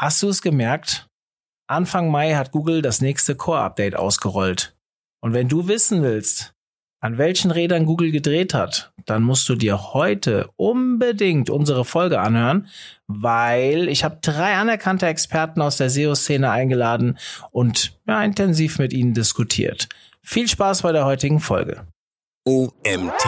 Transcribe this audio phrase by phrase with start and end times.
[0.00, 1.08] Hast du es gemerkt?
[1.68, 4.74] Anfang Mai hat Google das nächste Core-Update ausgerollt.
[5.22, 6.54] Und wenn du wissen willst,
[7.02, 12.68] an welchen Rädern Google gedreht hat, dann musst du dir heute unbedingt unsere Folge anhören,
[13.08, 17.18] weil ich habe drei anerkannte Experten aus der SEO-Szene eingeladen
[17.50, 19.86] und ja, intensiv mit ihnen diskutiert.
[20.22, 21.86] Viel Spaß bei der heutigen Folge.
[22.46, 23.26] OMT.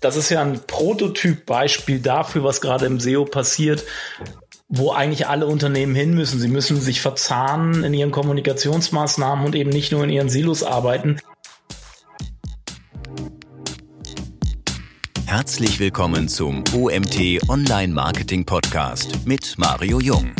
[0.00, 3.84] Das ist ja ein Prototypbeispiel dafür, was gerade im SEO passiert
[4.68, 6.40] wo eigentlich alle Unternehmen hin müssen.
[6.40, 11.18] Sie müssen sich verzahnen in ihren Kommunikationsmaßnahmen und eben nicht nur in ihren Silos arbeiten.
[15.24, 20.32] Herzlich willkommen zum OMT Online Marketing Podcast mit Mario Jung.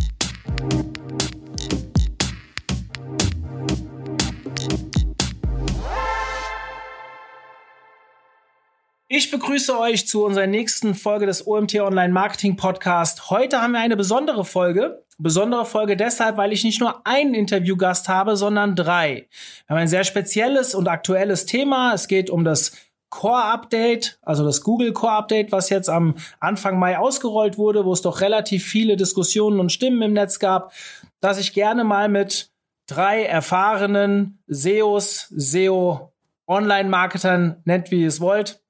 [9.19, 13.31] Ich begrüße euch zu unserer nächsten Folge des OMT Online Marketing Podcast.
[13.31, 15.05] Heute haben wir eine besondere Folge.
[15.19, 19.27] Besondere Folge deshalb, weil ich nicht nur einen Interviewgast habe, sondern drei.
[19.67, 21.95] Wir haben ein sehr spezielles und aktuelles Thema.
[21.95, 22.71] Es geht um das
[23.11, 27.93] Core Update, also das Google Core Update, was jetzt am Anfang Mai ausgerollt wurde, wo
[27.93, 30.73] es doch relativ viele Diskussionen und Stimmen im Netz gab,
[31.19, 32.53] dass ich gerne mal mit
[32.87, 36.13] drei erfahrenen SEOs, SEO
[36.47, 38.63] Online-Marketern, nennt wie ihr es wollt,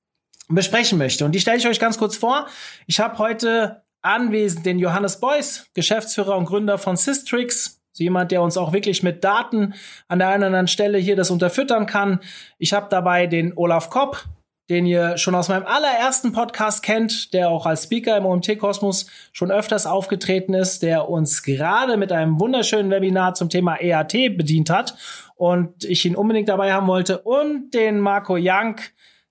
[0.48, 1.24] besprechen möchte.
[1.24, 2.46] Und die stelle ich euch ganz kurz vor.
[2.86, 7.80] Ich habe heute anwesend den Johannes Beuys, Geschäftsführer und Gründer von Systrix.
[7.92, 9.74] So jemand, der uns auch wirklich mit Daten
[10.06, 12.20] an der einen oder anderen Stelle hier das unterfüttern kann.
[12.58, 14.24] Ich habe dabei den Olaf Kopp,
[14.70, 19.50] den ihr schon aus meinem allerersten Podcast kennt, der auch als Speaker im OMT-Kosmos schon
[19.50, 24.94] öfters aufgetreten ist, der uns gerade mit einem wunderschönen Webinar zum Thema EAT bedient hat
[25.34, 27.18] und ich ihn unbedingt dabei haben wollte.
[27.18, 28.76] Und den Marco Young,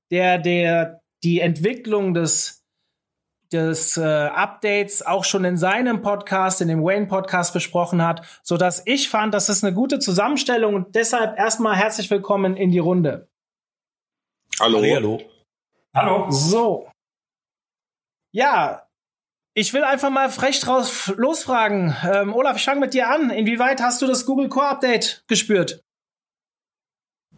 [0.10, 2.58] der der die Entwicklung des
[3.52, 8.58] des äh, Updates auch schon in seinem Podcast, in dem Wayne Podcast besprochen hat, so
[8.58, 12.80] dass ich fand, das ist eine gute Zusammenstellung und deshalb erstmal herzlich willkommen in die
[12.80, 13.30] Runde.
[14.60, 14.82] Hallo.
[14.82, 15.22] Hallo.
[15.95, 16.30] Hallo.
[16.30, 16.89] So.
[18.33, 18.88] Ja,
[19.54, 21.95] ich will einfach mal frech draus losfragen.
[22.04, 23.30] Ähm, Olaf, ich fange mit dir an.
[23.30, 25.83] Inwieweit hast du das Google Core Update gespürt?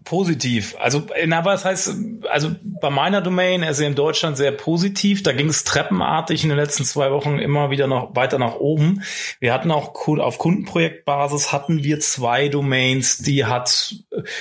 [0.03, 0.75] Positiv.
[0.79, 1.95] Also, na, was heißt,
[2.29, 2.51] also
[2.81, 5.23] bei meiner Domain, also in Deutschland sehr positiv.
[5.23, 9.03] Da ging es treppenartig in den letzten zwei Wochen immer wieder noch weiter nach oben.
[9.39, 13.95] Wir hatten auch auf Kundenprojektbasis hatten wir zwei Domains, die hat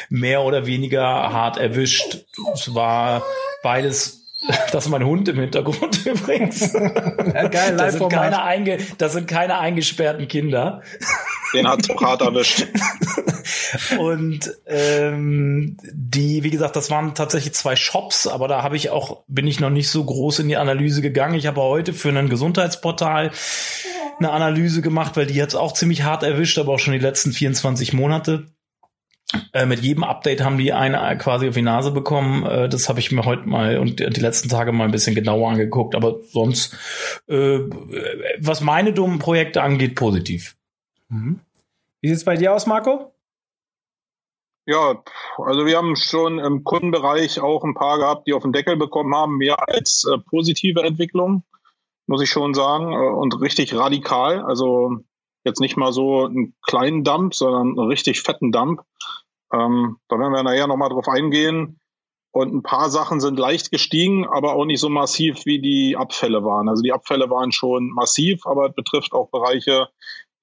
[0.09, 2.25] mehr oder weniger hart erwischt.
[2.55, 3.23] Es war
[3.63, 4.19] beides
[4.73, 6.73] das ist mein Hund im Hintergrund übrigens.
[6.73, 10.83] Ja, geil, das, sind keine einge das sind keine eingesperrten Kinder.
[11.55, 12.67] Den hat hart erwischt.
[13.99, 19.25] Und ähm, die, wie gesagt, das waren tatsächlich zwei Shops, aber da habe ich auch,
[19.27, 21.35] bin ich noch nicht so groß in die Analyse gegangen.
[21.35, 23.31] Ich habe heute für ein Gesundheitsportal
[24.19, 26.99] eine Analyse gemacht, weil die hat es auch ziemlich hart erwischt, aber auch schon die
[26.99, 28.47] letzten 24 Monate.
[29.53, 32.47] Äh, mit jedem Update haben die eine quasi auf die Nase bekommen.
[32.47, 35.51] Äh, das habe ich mir heute mal und die letzten Tage mal ein bisschen genauer
[35.51, 35.95] angeguckt.
[35.95, 36.75] Aber sonst,
[37.29, 37.59] äh,
[38.39, 40.58] was meine dummen Projekte angeht, positiv.
[41.09, 41.41] Mhm.
[42.01, 43.13] Wie sieht's bei dir aus, Marco?
[44.67, 45.03] Ja,
[45.39, 49.15] also wir haben schon im Kundenbereich auch ein paar gehabt, die auf den Deckel bekommen
[49.15, 51.43] haben, mehr als äh, positive Entwicklung,
[52.07, 54.43] muss ich schon sagen, äh, und richtig radikal.
[54.43, 54.99] Also
[55.45, 58.83] jetzt nicht mal so einen kleinen Dump, sondern einen richtig fetten Dump.
[59.55, 61.81] Ähm, da werden wir nachher nochmal drauf eingehen.
[62.31, 66.45] Und ein paar Sachen sind leicht gestiegen, aber auch nicht so massiv, wie die Abfälle
[66.45, 66.69] waren.
[66.69, 69.89] Also die Abfälle waren schon massiv, aber es betrifft auch Bereiche,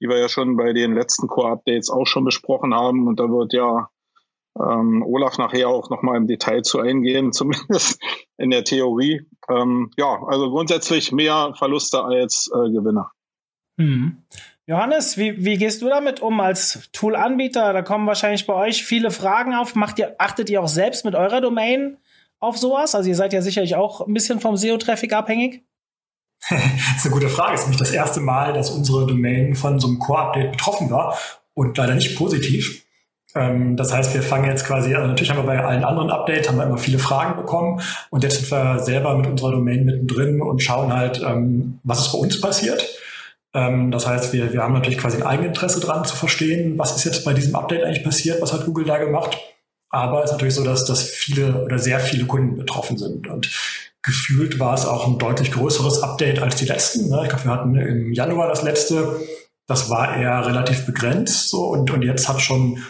[0.01, 3.07] die wir ja schon bei den letzten Core-Updates auch schon besprochen haben.
[3.07, 3.89] Und da wird ja
[4.59, 8.01] ähm, Olaf nachher auch nochmal im Detail zu eingehen, zumindest
[8.37, 9.21] in der Theorie.
[9.49, 13.11] Ähm, ja, also grundsätzlich mehr Verluste als äh, Gewinner.
[13.79, 14.23] Hm.
[14.67, 17.71] Johannes, wie, wie gehst du damit um als Tool-Anbieter?
[17.71, 19.75] Da kommen wahrscheinlich bei euch viele Fragen auf.
[19.75, 21.97] Macht ihr, achtet ihr auch selbst mit eurer Domain
[22.39, 22.95] auf sowas?
[22.95, 25.63] Also ihr seid ja sicherlich auch ein bisschen vom SEO-Traffic abhängig.
[26.49, 27.53] Das ist eine gute Frage.
[27.53, 31.17] Es ist nämlich das erste Mal, dass unsere Domain von so einem Core-Update betroffen war
[31.53, 32.85] und leider nicht positiv.
[33.35, 36.47] Ähm, das heißt, wir fangen jetzt quasi, also natürlich haben wir bei allen anderen Updates,
[36.47, 40.41] haben wir immer viele Fragen bekommen und jetzt sind wir selber mit unserer Domain mittendrin
[40.41, 42.87] und schauen halt, ähm, was ist bei uns passiert.
[43.53, 47.03] Ähm, das heißt, wir, wir haben natürlich quasi ein Eigeninteresse dran zu verstehen, was ist
[47.05, 49.37] jetzt bei diesem Update eigentlich passiert, was hat Google da gemacht.
[49.89, 53.49] Aber es ist natürlich so, dass, dass viele oder sehr viele Kunden betroffen sind und
[54.05, 57.09] gefühlt war es auch ein deutlich größeres Update als die letzten.
[57.09, 57.21] Ne?
[57.23, 59.19] Ich glaube, wir hatten im Januar das letzte,
[59.67, 62.83] das war eher relativ begrenzt so und, und jetzt hat schon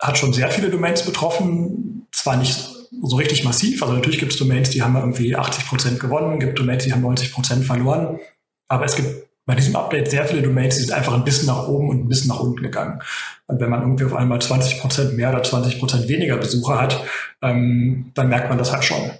[0.00, 2.56] hat schon sehr viele Domains betroffen, zwar nicht
[3.02, 3.82] so richtig massiv.
[3.82, 7.02] Also natürlich gibt es Domains, die haben irgendwie 80 Prozent gewonnen, gibt Domains, die haben
[7.02, 8.20] 90 Prozent verloren.
[8.68, 11.66] Aber es gibt bei diesem Update sehr viele Domains, die sind einfach ein bisschen nach
[11.66, 13.00] oben und ein bisschen nach unten gegangen.
[13.46, 17.02] Und wenn man irgendwie auf einmal 20 Prozent mehr oder 20 Prozent weniger Besucher hat,
[17.42, 19.10] ähm, dann merkt man das halt schon.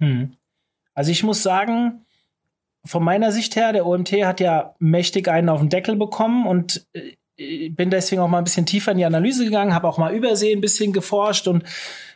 [0.00, 0.37] Hm.
[0.98, 2.04] Also ich muss sagen,
[2.84, 6.88] von meiner Sicht her, der OMT hat ja mächtig einen auf den Deckel bekommen und
[6.92, 10.12] äh, bin deswegen auch mal ein bisschen tiefer in die Analyse gegangen, habe auch mal
[10.12, 11.62] übersehen, ein bisschen geforscht und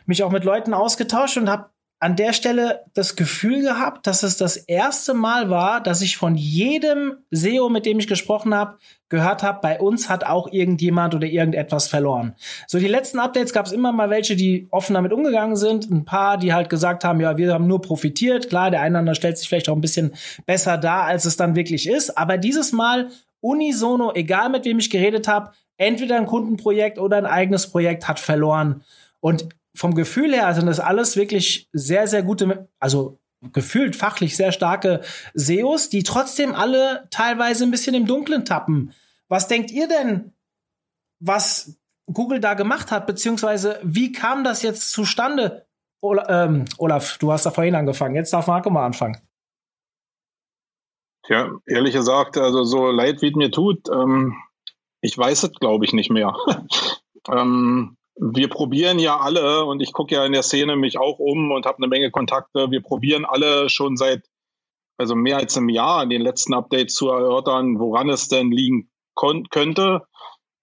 [0.05, 1.69] mich auch mit Leuten ausgetauscht und habe
[2.03, 6.35] an der Stelle das Gefühl gehabt, dass es das erste Mal war, dass ich von
[6.35, 8.77] jedem SEO, mit dem ich gesprochen habe,
[9.07, 12.35] gehört habe, bei uns hat auch irgendjemand oder irgendetwas verloren.
[12.67, 16.03] So die letzten Updates gab es immer mal welche, die offen damit umgegangen sind, ein
[16.03, 18.49] paar, die halt gesagt haben, ja, wir haben nur profitiert.
[18.49, 20.13] Klar, der eine stellt sich vielleicht auch ein bisschen
[20.45, 24.89] besser dar, als es dann wirklich ist, aber dieses Mal unisono, egal mit wem ich
[24.89, 28.83] geredet habe, entweder ein Kundenprojekt oder ein eigenes Projekt hat verloren.
[29.21, 33.19] Und vom Gefühl her sind das alles wirklich sehr, sehr gute, also
[33.51, 35.01] gefühlt fachlich sehr starke
[35.33, 38.93] SEOs, die trotzdem alle teilweise ein bisschen im Dunkeln tappen.
[39.27, 40.33] Was denkt ihr denn,
[41.19, 41.77] was
[42.11, 45.65] Google da gemacht hat, beziehungsweise wie kam das jetzt zustande?
[46.01, 49.17] Olaf, ähm, Olaf du hast da vorhin angefangen, jetzt darf Marco mal anfangen.
[51.29, 54.35] Ja, ehrlich gesagt, also so leid wie es mir tut, ähm,
[54.99, 56.35] ich weiß es, glaube ich, nicht mehr.
[57.29, 61.51] ähm, wir probieren ja alle, und ich gucke ja in der Szene mich auch um
[61.51, 64.23] und habe eine Menge Kontakte, wir probieren alle schon seit
[64.97, 68.89] also mehr als einem Jahr in den letzten Updates zu erörtern, woran es denn liegen
[69.15, 70.03] könnte.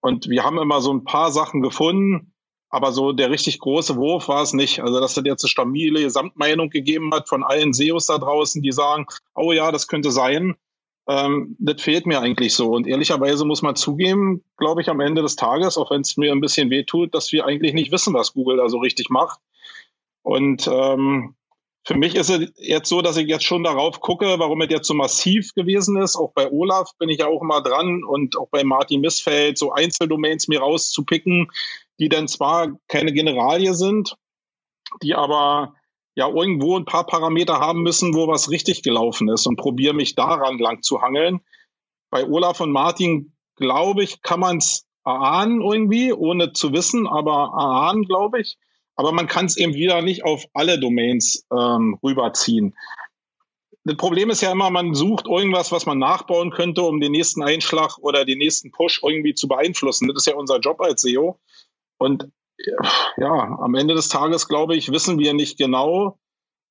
[0.01, 2.33] Und wir haben immer so ein paar Sachen gefunden,
[2.69, 4.81] aber so der richtig große Wurf war es nicht.
[4.81, 8.71] Also, dass es jetzt eine stabile Gesamtmeinung gegeben hat von allen SEOs da draußen, die
[8.71, 9.05] sagen,
[9.35, 10.55] oh ja, das könnte sein.
[11.11, 12.69] Ähm, das fehlt mir eigentlich so.
[12.69, 16.31] Und ehrlicherweise muss man zugeben, glaube ich, am Ende des Tages, auch wenn es mir
[16.31, 19.39] ein bisschen wehtut, dass wir eigentlich nicht wissen, was Google da so richtig macht.
[20.21, 21.35] Und ähm,
[21.83, 24.87] für mich ist es jetzt so, dass ich jetzt schon darauf gucke, warum es jetzt
[24.87, 26.15] so massiv gewesen ist.
[26.15, 29.73] Auch bei Olaf bin ich ja auch immer dran und auch bei Martin Missfeld so
[29.73, 31.51] Einzeldomains mir rauszupicken,
[31.99, 34.15] die dann zwar keine Generalie sind,
[35.01, 35.73] die aber
[36.15, 40.15] ja irgendwo ein paar Parameter haben müssen, wo was richtig gelaufen ist und probiere mich
[40.15, 41.39] daran lang zu hangeln.
[42.09, 47.51] Bei Olaf und Martin, glaube ich, kann man es erahnen irgendwie, ohne zu wissen, aber
[47.57, 48.57] erahnen, glaube ich.
[48.95, 52.75] Aber man kann es eben wieder nicht auf alle Domains ähm, rüberziehen.
[53.83, 57.41] Das Problem ist ja immer, man sucht irgendwas, was man nachbauen könnte, um den nächsten
[57.41, 60.07] Einschlag oder den nächsten Push irgendwie zu beeinflussen.
[60.07, 61.39] Das ist ja unser Job als SEO.
[61.97, 62.29] Und
[63.17, 66.19] ja, am Ende des Tages, glaube ich, wissen wir nicht genau,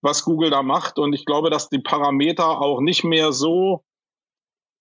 [0.03, 0.99] was Google da macht.
[0.99, 3.85] Und ich glaube, dass die Parameter auch nicht mehr so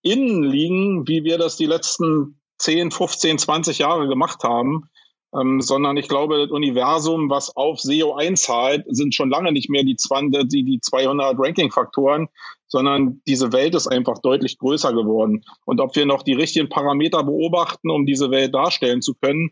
[0.02, 4.90] innen liegen, wie wir das die letzten 10, 15, 20 Jahre gemacht haben.
[5.32, 9.84] Ähm, sondern ich glaube, das Universum, was auf SEO einzahlt, sind schon lange nicht mehr
[9.84, 12.30] die, 200, die, die 200 Ranking-Faktoren,
[12.66, 15.44] sondern diese Welt ist einfach deutlich größer geworden.
[15.66, 19.52] Und ob wir noch die richtigen Parameter beobachten, um diese Welt darstellen zu können,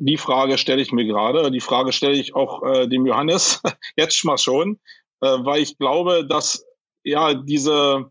[0.00, 1.50] die Frage stelle ich mir gerade.
[1.50, 3.62] Die Frage stelle ich auch äh, dem Johannes
[3.96, 4.78] jetzt mal schon,
[5.20, 6.64] äh, weil ich glaube, dass
[7.04, 8.10] ja diese,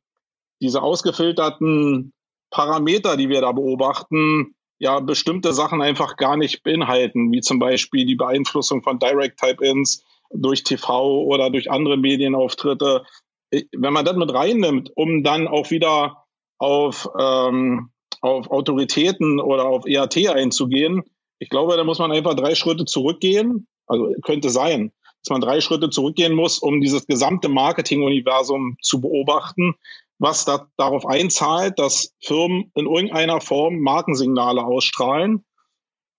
[0.62, 2.13] diese ausgefilterten
[2.51, 8.06] Parameter, die wir da beobachten, ja bestimmte Sachen einfach gar nicht beinhalten, wie zum Beispiel
[8.06, 13.04] die Beeinflussung von Direct Type-Ins durch TV oder durch andere Medienauftritte.
[13.51, 16.25] Wenn man das mit reinnimmt, um dann auch wieder
[16.57, 21.04] auf, ähm, auf Autoritäten oder auf EAT einzugehen,
[21.42, 23.68] ich glaube, da muss man einfach drei Schritte zurückgehen.
[23.88, 24.92] Also könnte sein,
[25.24, 29.74] dass man drei Schritte zurückgehen muss, um dieses gesamte Marketing-Universum zu beobachten,
[30.19, 35.44] was da, darauf einzahlt, dass Firmen in irgendeiner Form Markensignale ausstrahlen.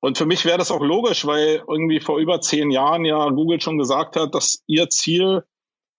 [0.00, 3.60] Und für mich wäre das auch logisch, weil irgendwie vor über zehn Jahren ja Google
[3.60, 5.44] schon gesagt hat, dass ihr Ziel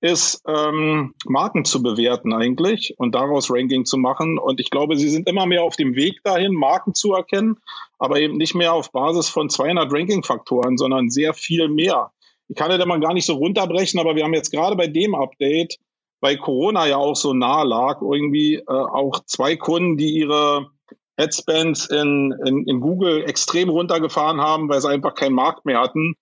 [0.03, 4.37] ist, ähm, Marken zu bewerten eigentlich und daraus Ranking zu machen.
[4.37, 7.55] Und ich glaube, sie sind immer mehr auf dem Weg dahin, Marken zu erkennen,
[7.99, 12.11] aber eben nicht mehr auf Basis von 200 Ranking-Faktoren, sondern sehr viel mehr.
[12.49, 14.87] Ich kann ja da mal gar nicht so runterbrechen, aber wir haben jetzt gerade bei
[14.87, 15.79] dem Update,
[16.19, 20.69] weil Corona ja auch so nahe lag, irgendwie äh, auch zwei Kunden, die ihre
[21.15, 26.17] Adspends in, in, in Google extrem runtergefahren haben, weil sie einfach keinen Markt mehr hatten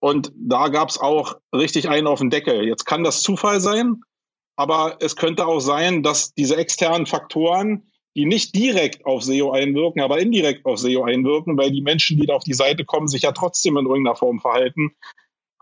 [0.00, 2.66] und da gab es auch richtig einen auf den Deckel.
[2.66, 4.00] Jetzt kann das Zufall sein,
[4.56, 10.02] aber es könnte auch sein, dass diese externen Faktoren, die nicht direkt auf SEO einwirken,
[10.02, 13.22] aber indirekt auf SEO einwirken, weil die Menschen, die da auf die Seite kommen, sich
[13.22, 14.90] ja trotzdem in irgendeiner Form verhalten,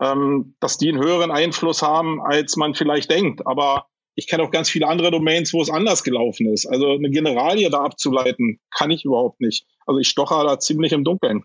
[0.01, 3.45] ähm, dass die einen höheren Einfluss haben, als man vielleicht denkt.
[3.45, 6.65] Aber ich kenne auch ganz viele andere Domains, wo es anders gelaufen ist.
[6.65, 9.65] Also eine Generalie da abzuleiten, kann ich überhaupt nicht.
[9.85, 11.43] Also ich stocher da ziemlich im Dunkeln.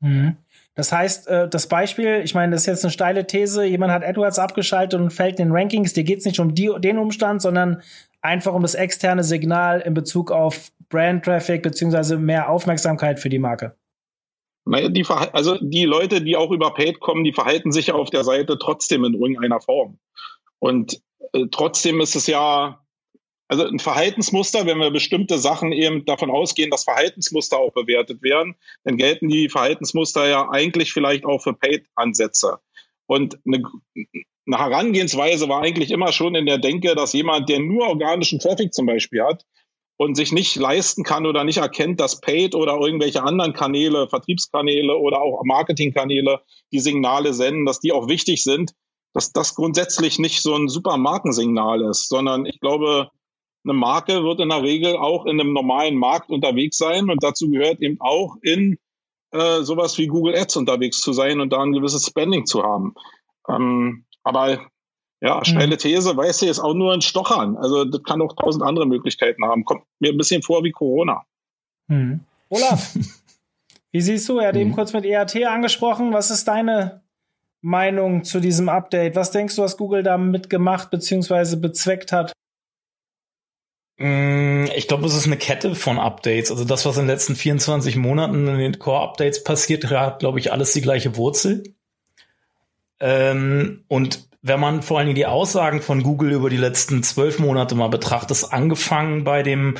[0.00, 0.36] Mhm.
[0.74, 4.04] Das heißt, äh, das Beispiel, ich meine, das ist jetzt eine steile These, jemand hat
[4.04, 7.42] AdWords abgeschaltet und fällt in den Rankings, dir geht es nicht um die, den Umstand,
[7.42, 7.82] sondern
[8.20, 13.38] einfach um das externe Signal in Bezug auf Brand Traffic beziehungsweise mehr Aufmerksamkeit für die
[13.38, 13.76] Marke.
[14.64, 18.24] Naja, die, also die Leute, die auch über Paid kommen, die verhalten sich auf der
[18.24, 19.98] Seite trotzdem in irgendeiner Form.
[20.58, 21.02] Und
[21.32, 22.83] äh, trotzdem ist es ja,
[23.48, 28.54] also ein Verhaltensmuster, wenn wir bestimmte Sachen eben davon ausgehen, dass Verhaltensmuster auch bewertet werden,
[28.84, 32.58] dann gelten die Verhaltensmuster ja eigentlich vielleicht auch für Paid-Ansätze.
[33.06, 33.62] Und eine,
[34.46, 38.72] eine Herangehensweise war eigentlich immer schon in der Denke, dass jemand, der nur organischen Traffic
[38.72, 39.44] zum Beispiel hat
[39.96, 44.96] und sich nicht leisten kann oder nicht erkennt, dass Paid oder irgendwelche anderen Kanäle, Vertriebskanäle
[44.96, 46.40] oder auch Marketingkanäle
[46.72, 48.72] die Signale senden, dass die auch wichtig sind,
[49.12, 53.10] dass das grundsätzlich nicht so ein super Markensignal ist, sondern ich glaube,
[53.64, 57.50] eine Marke wird in der Regel auch in einem normalen Markt unterwegs sein und dazu
[57.50, 58.78] gehört eben auch in
[59.32, 62.94] äh, sowas wie Google Ads unterwegs zu sein und da ein gewisses Spending zu haben.
[63.48, 64.60] Ähm, aber
[65.20, 65.78] ja, steile mhm.
[65.78, 67.56] These, weißt du, ist auch nur ein Stochern.
[67.56, 69.64] Also das kann auch tausend andere Möglichkeiten haben.
[69.64, 71.24] Kommt mir ein bisschen vor wie Corona.
[71.88, 72.20] Hm.
[72.50, 72.94] Olaf,
[73.92, 74.38] wie siehst du?
[74.38, 74.62] Er hat hm.
[74.62, 76.12] eben kurz mit EAT angesprochen.
[76.12, 77.02] Was ist deine
[77.62, 79.16] Meinung zu diesem Update?
[79.16, 81.56] Was denkst du, was Google damit gemacht bzw.
[81.56, 82.32] bezweckt hat?
[83.96, 86.50] Mm, ich glaube, es ist eine Kette von Updates.
[86.50, 90.52] Also das, was in den letzten 24 Monaten in den Core-Updates passiert, hat, glaube ich,
[90.52, 91.62] alles die gleiche Wurzel.
[93.00, 97.38] Ähm, und wenn man vor allen Dingen die Aussagen von Google über die letzten zwölf
[97.38, 99.76] Monate mal betrachtet, angefangen bei dem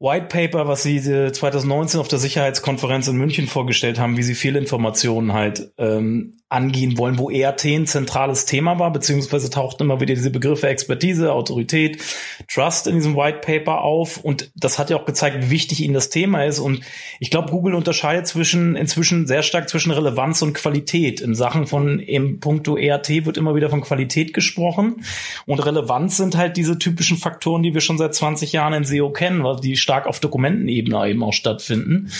[0.00, 5.32] White Paper, was sie 2019 auf der Sicherheitskonferenz in München vorgestellt haben, wie sie Fehlinformationen
[5.32, 10.30] halt ähm, angehen wollen, wo ERT ein zentrales Thema war, beziehungsweise tauchten immer wieder diese
[10.30, 12.02] Begriffe Expertise, Autorität,
[12.50, 14.16] Trust in diesem White Paper auf.
[14.16, 16.58] Und das hat ja auch gezeigt, wie wichtig ihnen das Thema ist.
[16.58, 16.80] Und
[17.20, 21.20] ich glaube, Google unterscheidet zwischen inzwischen sehr stark zwischen Relevanz und Qualität.
[21.20, 25.04] In Sachen von im Punkto ERT wird immer wieder von Qualität gesprochen.
[25.44, 29.10] Und Relevanz sind halt diese typischen Faktoren, die wir schon seit 20 Jahren in SEO
[29.10, 32.10] kennen, weil die stark auf Dokumentenebene eben auch stattfinden.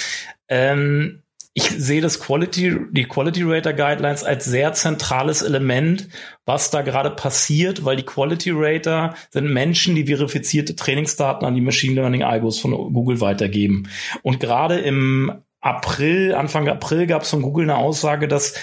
[0.50, 1.22] Ähm,
[1.58, 6.08] ich sehe das Quality, die Quality Rater Guidelines als sehr zentrales Element,
[6.46, 11.60] was da gerade passiert, weil die Quality Rater sind Menschen, die verifizierte Trainingsdaten an die
[11.60, 13.88] Machine Learning Algos von Google weitergeben.
[14.22, 18.54] Und gerade im April, Anfang April gab es von Google eine Aussage, dass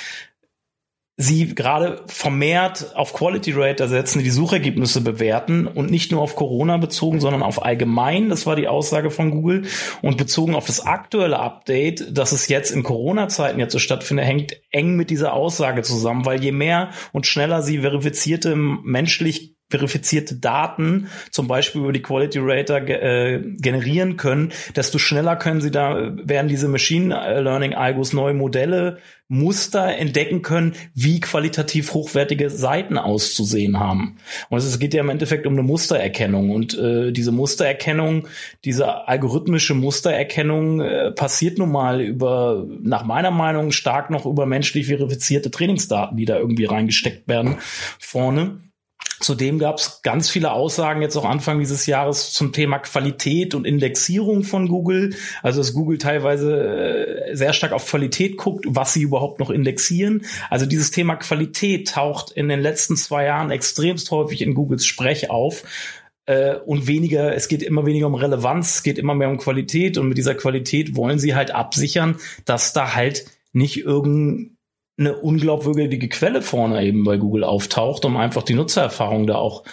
[1.18, 6.76] sie gerade vermehrt auf Quality Rate setzen, die Suchergebnisse bewerten und nicht nur auf Corona
[6.76, 8.28] bezogen, sondern auf allgemein.
[8.28, 9.64] Das war die Aussage von Google.
[10.02, 14.62] Und bezogen auf das aktuelle Update, dass es jetzt in Corona-Zeiten jetzt so stattfindet, hängt
[14.72, 21.08] eng mit dieser Aussage zusammen, weil je mehr und schneller sie verifizierte menschlich verifizierte Daten,
[21.32, 26.48] zum Beispiel über die Quality Rater äh, generieren können, desto schneller können sie da, werden
[26.48, 34.18] diese Machine Learning Algos neue Modelle, Muster entdecken können, wie qualitativ hochwertige Seiten auszusehen haben.
[34.50, 36.52] Und es geht ja im Endeffekt um eine Mustererkennung.
[36.52, 38.28] Und äh, diese Mustererkennung,
[38.66, 44.86] diese algorithmische Mustererkennung äh, passiert nun mal über, nach meiner Meinung, stark noch über menschlich
[44.88, 47.58] verifizierte Trainingsdaten, die da irgendwie reingesteckt werden
[47.98, 48.60] vorne.
[49.26, 53.66] Zudem gab es ganz viele Aussagen jetzt auch Anfang dieses Jahres zum Thema Qualität und
[53.66, 55.16] Indexierung von Google.
[55.42, 60.28] Also dass Google teilweise äh, sehr stark auf Qualität guckt, was sie überhaupt noch indexieren.
[60.52, 65.32] Also dieses Thema Qualität taucht in den letzten zwei Jahren extremst häufig in Googles Sprech
[65.32, 65.64] auf
[66.28, 69.98] äh, und weniger, es geht immer weniger um Relevanz, es geht immer mehr um Qualität
[69.98, 74.55] und mit dieser Qualität wollen sie halt absichern, dass da halt nicht irgendein
[74.98, 79.64] eine unglaubwürdige Quelle vorne eben bei Google auftaucht, um einfach die Nutzererfahrung da auch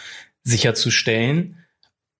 [0.42, 1.58] sicherzustellen.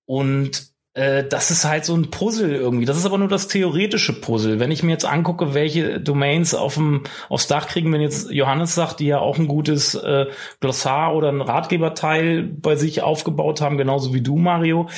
[0.06, 2.84] Und äh, das ist halt so ein Puzzle irgendwie.
[2.84, 4.60] Das ist aber nur das theoretische Puzzle.
[4.60, 8.74] Wenn ich mir jetzt angucke, welche Domains auf dem, aufs Dach kriegen, wenn jetzt Johannes
[8.74, 10.26] sagt, die ja auch ein gutes äh,
[10.60, 14.88] Glossar oder ein Ratgeberteil bei sich aufgebaut haben, genauso wie du, Mario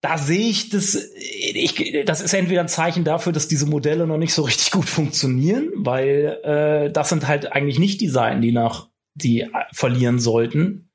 [0.00, 4.16] da sehe ich das, ich, das ist entweder ein Zeichen dafür, dass diese Modelle noch
[4.16, 8.52] nicht so richtig gut funktionieren, weil äh, das sind halt eigentlich nicht die Seiten, die
[8.52, 10.90] nach die verlieren sollten.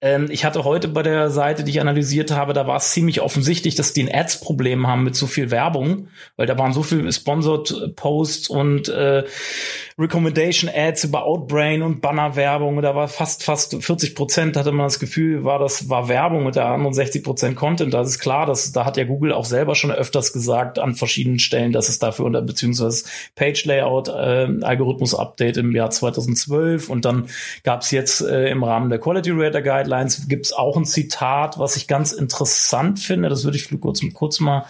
[0.00, 3.22] Ähm, ich hatte heute bei der Seite, die ich analysiert habe, da war es ziemlich
[3.22, 7.10] offensichtlich, dass die ein Ads-Problem haben mit zu viel Werbung, weil da waren so viel
[7.10, 9.24] Sponsored Posts und äh,
[9.98, 12.82] Recommendation Ads über Outbrain und Bannerwerbung.
[12.82, 16.54] Da war fast, fast 40 Prozent hatte man das Gefühl, war das, war Werbung und
[16.54, 17.94] der anderen 60 Prozent Content.
[17.94, 21.38] Das ist klar, dass, da hat ja Google auch selber schon öfters gesagt an verschiedenen
[21.38, 23.04] Stellen, dass es dafür unter, beziehungsweise
[23.36, 27.28] Page Layout, äh, Algorithmus Update im Jahr 2012 und dann
[27.62, 31.58] gab es jetzt äh, im Rahmen der Quality Rater Guidelines gibt es auch ein Zitat,
[31.58, 33.30] was ich ganz interessant finde.
[33.30, 34.66] Das würde ich kurz, kurz mal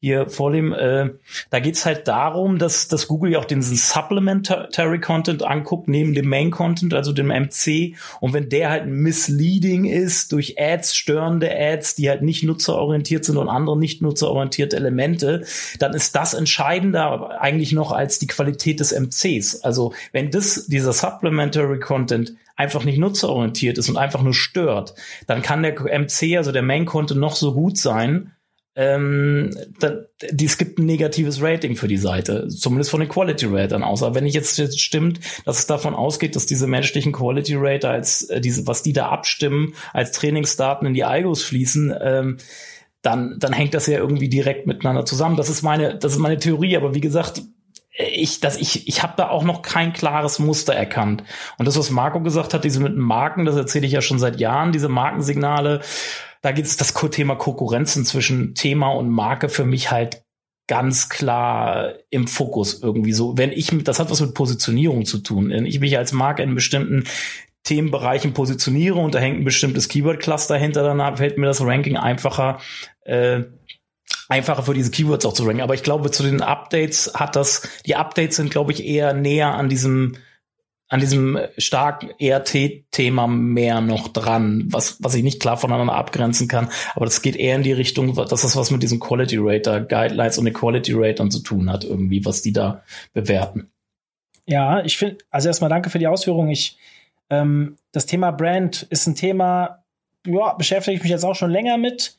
[0.00, 0.72] hier vornehmen.
[0.72, 1.10] Äh,
[1.50, 6.28] da geht's halt darum, dass, dass Google ja auch diesen Supplementary Content anguckt, neben dem
[6.28, 7.96] Main Content, also dem MC.
[8.20, 13.36] Und wenn der halt misleading ist durch Ads, störende Ads, die halt nicht nutzerorientiert sind
[13.36, 15.44] und andere nicht nutzerorientierte Elemente,
[15.78, 19.62] dann ist das entscheidender eigentlich noch als die Qualität des MCs.
[19.62, 24.94] Also wenn das, dieser Supplementary Content einfach nicht nutzerorientiert ist und einfach nur stört,
[25.26, 28.32] dann kann der MC, also der Main Content noch so gut sein,
[28.80, 29.92] ähm, da,
[30.32, 34.02] die, es gibt ein negatives Rating für die Seite, zumindest von den Quality Ratern aus.
[34.02, 37.90] Aber wenn ich jetzt, jetzt stimmt, dass es davon ausgeht, dass diese menschlichen Quality Rater
[37.90, 42.36] als äh, diese, was die da abstimmen, als Trainingsdaten in die Algos fließen, ähm,
[43.02, 45.36] dann, dann hängt das ja irgendwie direkt miteinander zusammen.
[45.36, 46.78] Das ist meine, das ist meine Theorie.
[46.78, 47.42] Aber wie gesagt,
[47.90, 51.22] ich, dass ich, ich habe da auch noch kein klares Muster erkannt.
[51.58, 54.40] Und das, was Marco gesagt hat, diese mit Marken, das erzähle ich ja schon seit
[54.40, 55.80] Jahren, diese Markensignale,
[56.42, 60.22] da gibt es das Thema Konkurrenzen zwischen Thema und Marke für mich halt
[60.66, 63.36] ganz klar im Fokus irgendwie so.
[63.36, 65.50] Wenn ich, das hat was mit Positionierung zu tun.
[65.50, 67.04] Wenn ich mich als Marke in bestimmten
[67.64, 72.60] Themenbereichen positioniere und da hängt ein bestimmtes Keyword-Cluster hinter, dann fällt mir das Ranking einfacher,
[73.04, 73.42] äh,
[74.28, 75.60] einfacher für diese Keywords auch zu ranken.
[75.60, 79.54] Aber ich glaube, zu den Updates hat das, die Updates sind, glaube ich, eher näher
[79.54, 80.16] an diesem
[80.90, 86.68] an diesem starken ERT-Thema mehr noch dran, was, was ich nicht klar voneinander abgrenzen kann.
[86.96, 90.36] Aber das geht eher in die Richtung, dass das was mit diesen Quality Rater Guidelines
[90.36, 92.82] und den Quality Ratern zu tun hat, irgendwie, was die da
[93.12, 93.70] bewerten.
[94.46, 96.50] Ja, ich finde, also erstmal danke für die Ausführung.
[96.50, 96.76] Ich,
[97.30, 99.84] ähm, das Thema Brand ist ein Thema,
[100.26, 102.18] ja, beschäftige ich mich jetzt auch schon länger mit.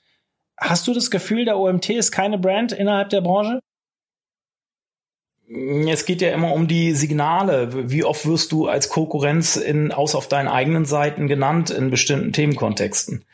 [0.55, 3.59] Hast du das Gefühl, der OMT ist keine Brand innerhalb der Branche?
[5.53, 7.89] Es geht ja immer um die Signale.
[7.91, 12.31] Wie oft wirst du als Konkurrenz in, aus auf deinen eigenen Seiten genannt in bestimmten
[12.31, 13.25] Themenkontexten?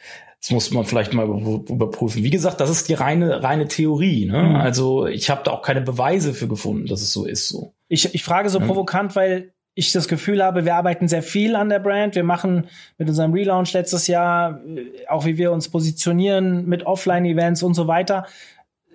[0.42, 2.24] Das muss man vielleicht mal überprüfen.
[2.24, 4.26] Wie gesagt, das ist die reine, reine Theorie.
[4.26, 4.44] Ne?
[4.44, 4.56] Mhm.
[4.56, 7.50] Also ich habe da auch keine Beweise für gefunden, dass es so ist.
[7.50, 7.74] So.
[7.88, 8.66] Ich, ich frage so ja.
[8.66, 12.16] provokant, weil ich das Gefühl habe, wir arbeiten sehr viel an der Brand.
[12.16, 17.62] Wir machen mit unserem Relaunch letztes Jahr, äh, auch wie wir uns positionieren mit Offline-Events
[17.62, 18.26] und so weiter,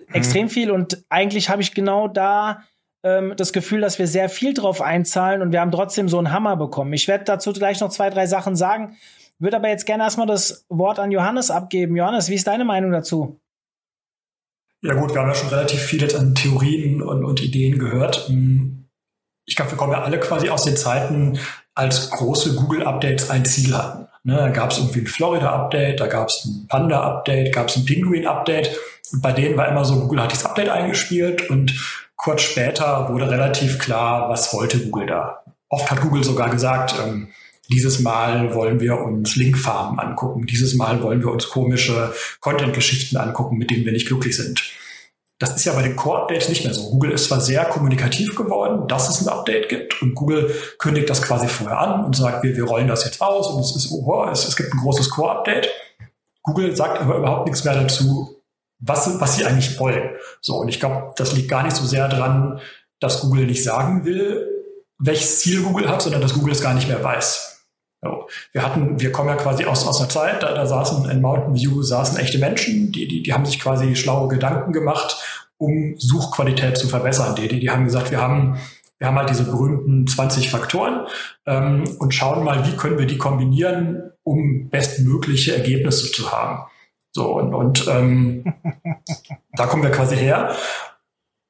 [0.07, 0.15] mhm.
[0.15, 0.71] extrem viel.
[0.71, 2.63] Und eigentlich habe ich genau da
[3.03, 6.31] ähm, das Gefühl, dass wir sehr viel drauf einzahlen und wir haben trotzdem so einen
[6.31, 6.93] Hammer bekommen.
[6.93, 8.97] Ich werde dazu gleich noch zwei, drei Sachen sagen,
[9.39, 11.95] würde aber jetzt gerne erstmal das Wort an Johannes abgeben.
[11.95, 13.39] Johannes, wie ist deine Meinung dazu?
[14.81, 18.27] Ja gut, wir haben ja schon relativ viel jetzt an Theorien und, und Ideen gehört.
[18.27, 18.89] Hm,
[19.45, 21.39] ich glaube, wir kommen ja alle quasi aus den Zeiten,
[21.75, 24.07] als große Google-Updates ein Ziel hatten.
[24.25, 27.85] Ne, da gab es irgendwie ein Florida-Update, da gab es ein Panda-Update, gab es ein
[27.85, 28.77] Pinguin-Update.
[29.11, 33.29] Und bei denen war immer so, Google hat dieses Update eingespielt und kurz später wurde
[33.29, 35.43] relativ klar, was wollte Google da.
[35.67, 37.27] Oft hat Google sogar gesagt, ähm,
[37.69, 40.45] dieses Mal wollen wir uns Linkfarben angucken.
[40.45, 44.63] Dieses Mal wollen wir uns komische Content-Geschichten angucken, mit denen wir nicht glücklich sind.
[45.39, 46.91] Das ist ja bei den Core-Updates nicht mehr so.
[46.91, 51.21] Google ist zwar sehr kommunikativ geworden, dass es ein Update gibt und Google kündigt das
[51.21, 54.25] quasi vorher an und sagt, wir, wir rollen das jetzt aus und es ist, oh,
[54.31, 55.69] es, es gibt ein großes Core-Update.
[56.43, 58.42] Google sagt aber überhaupt nichts mehr dazu,
[58.85, 60.11] was, was sie eigentlich wollen.
[60.41, 62.59] So, und ich glaube, das liegt gar nicht so sehr daran,
[62.99, 64.49] dass Google nicht sagen will,
[64.99, 67.65] welches Ziel Google hat, sondern dass Google es gar nicht mehr weiß.
[68.01, 68.27] So.
[68.51, 71.55] Wir hatten, wir kommen ja quasi aus, aus einer Zeit, da, da saßen in Mountain
[71.55, 75.17] View saßen echte Menschen, die, die, die haben sich quasi schlaue Gedanken gemacht,
[75.57, 77.35] um Suchqualität zu verbessern.
[77.35, 78.57] Die, die, die haben gesagt, wir haben,
[78.99, 81.07] wir haben halt diese berühmten 20 Faktoren
[81.45, 86.65] ähm, und schauen mal, wie können wir die kombinieren, um bestmögliche Ergebnisse zu haben.
[87.13, 88.53] So, und, und ähm,
[89.53, 90.55] da kommen wir quasi her.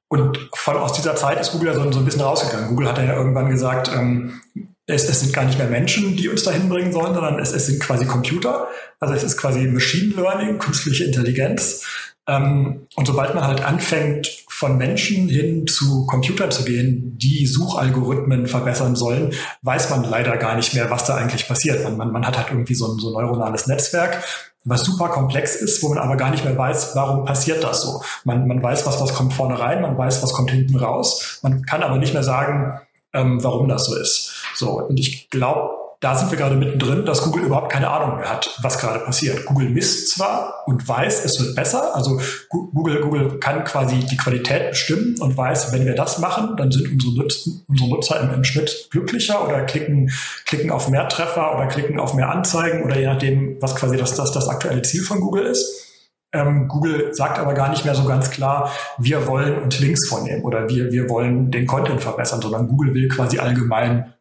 [0.10, 2.70] Und von aus dieser Zeit ist Google ja so, so ein bisschen rausgegangen.
[2.70, 4.42] Google hat ja irgendwann gesagt, ähm,
[4.86, 7.66] es, es sind gar nicht mehr Menschen, die uns dahin bringen sollen, sondern es, es
[7.66, 8.68] sind quasi Computer.
[9.00, 12.13] Also es ist quasi Machine Learning, künstliche Intelligenz.
[12.28, 18.48] Ähm, und sobald man halt anfängt, von Menschen hin zu Computern zu gehen, die Suchalgorithmen
[18.48, 19.34] verbessern sollen,
[19.64, 21.84] weiß man leider gar nicht mehr, was da eigentlich passiert.
[21.84, 24.24] Man, man, man hat halt irgendwie so ein, so ein neuronales Netzwerk,
[24.64, 28.02] was super komplex ist, wo man aber gar nicht mehr weiß, warum passiert das so.
[28.24, 31.40] Man, man weiß, was, was kommt vorne rein, man weiß, was kommt hinten raus.
[31.44, 32.80] Man kann aber nicht mehr sagen,
[33.12, 34.34] ähm, warum das so ist.
[34.56, 38.30] So, und ich glaube, da sind wir gerade mittendrin, dass Google überhaupt keine Ahnung mehr
[38.30, 39.46] hat, was gerade passiert.
[39.46, 41.96] Google misst zwar und weiß, es wird besser.
[41.96, 46.74] Also Google, Google kann quasi die Qualität bestimmen und weiß, wenn wir das machen, dann
[46.74, 50.12] sind unsere, Nutzer, unsere Nutzer im, im Schnitt glücklicher oder klicken,
[50.46, 54.14] klicken auf mehr Treffer oder klicken auf mehr Anzeigen oder je nachdem, was quasi das,
[54.14, 55.90] das, das aktuelle Ziel von Google ist.
[56.34, 60.44] Ähm, Google sagt aber gar nicht mehr so ganz klar, wir wollen uns Links vornehmen
[60.44, 64.13] oder wir, wir wollen den Content verbessern, sondern Google will quasi allgemein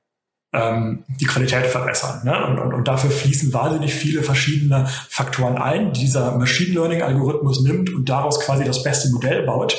[0.53, 2.21] ähm, die Qualität verbessern.
[2.25, 2.47] Ne?
[2.47, 7.93] Und, und, und dafür fließen wahnsinnig viele verschiedene Faktoren ein, die dieser Machine Learning-Algorithmus nimmt
[7.93, 9.77] und daraus quasi das beste Modell baut.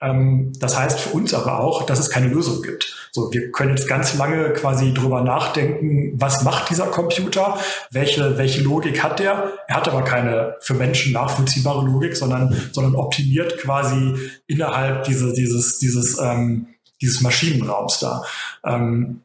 [0.00, 2.94] Ähm, das heißt für uns aber auch, dass es keine Lösung gibt.
[3.12, 7.56] So, wir können jetzt ganz lange quasi drüber nachdenken, was macht dieser Computer,
[7.92, 9.52] welche, welche Logik hat der.
[9.68, 14.14] Er hat aber keine für Menschen nachvollziehbare Logik, sondern, sondern optimiert quasi
[14.48, 16.66] innerhalb diese, dieses, dieses, ähm,
[17.00, 18.24] dieses Maschinenraums da.
[18.64, 19.20] Ähm,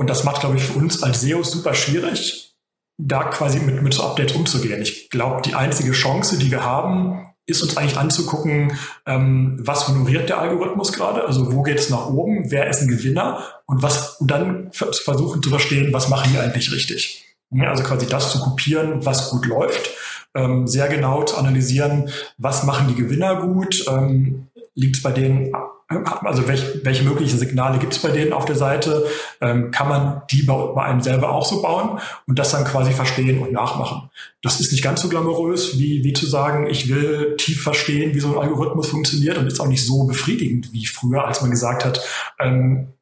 [0.00, 2.54] und das macht, glaube ich, für uns als SEO super schwierig,
[2.96, 4.80] da quasi mit, mit so Updates umzugehen.
[4.80, 10.30] Ich glaube, die einzige Chance, die wir haben, ist uns eigentlich anzugucken, ähm, was honoriert
[10.30, 14.16] der Algorithmus gerade, also wo geht es nach oben, wer ist ein Gewinner und was
[14.20, 17.26] und dann versuchen zu verstehen, was machen die eigentlich richtig.
[17.60, 19.90] Also quasi das zu kopieren, was gut läuft,
[20.34, 22.08] ähm, sehr genau zu analysieren,
[22.38, 25.52] was machen die Gewinner gut, ähm, liegt es bei denen
[25.90, 29.06] also welche, welche möglichen Signale gibt es bei denen auf der Seite?
[29.40, 32.92] Ähm, kann man die bei, bei, einem selber auch so bauen und das dann quasi
[32.92, 34.08] verstehen und nachmachen?
[34.40, 38.20] Das ist nicht ganz so glamourös, wie, wie zu sagen, ich will tief verstehen, wie
[38.20, 41.84] so ein Algorithmus funktioniert und ist auch nicht so befriedigend wie früher, als man gesagt
[41.84, 42.00] hat,
[42.38, 42.92] ähm,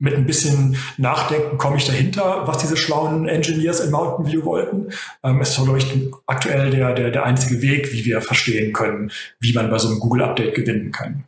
[0.00, 4.90] mit ein bisschen Nachdenken komme ich dahinter, was diese schlauen Engineers in Mountain View wollten.
[5.24, 9.52] Ähm, ist, glaube ich, aktuell der, der, der einzige Weg, wie wir verstehen können, wie
[9.52, 11.24] man bei so einem Google-Update gewinnen kann.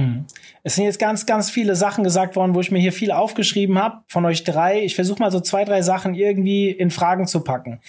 [0.00, 0.24] Hm.
[0.62, 3.78] Es sind jetzt ganz, ganz viele Sachen gesagt worden, wo ich mir hier viel aufgeschrieben
[3.78, 4.82] habe von euch drei.
[4.82, 7.80] Ich versuche mal so zwei, drei Sachen irgendwie in Fragen zu packen.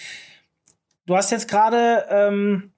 [1.06, 2.72] Du hast jetzt gerade ähm,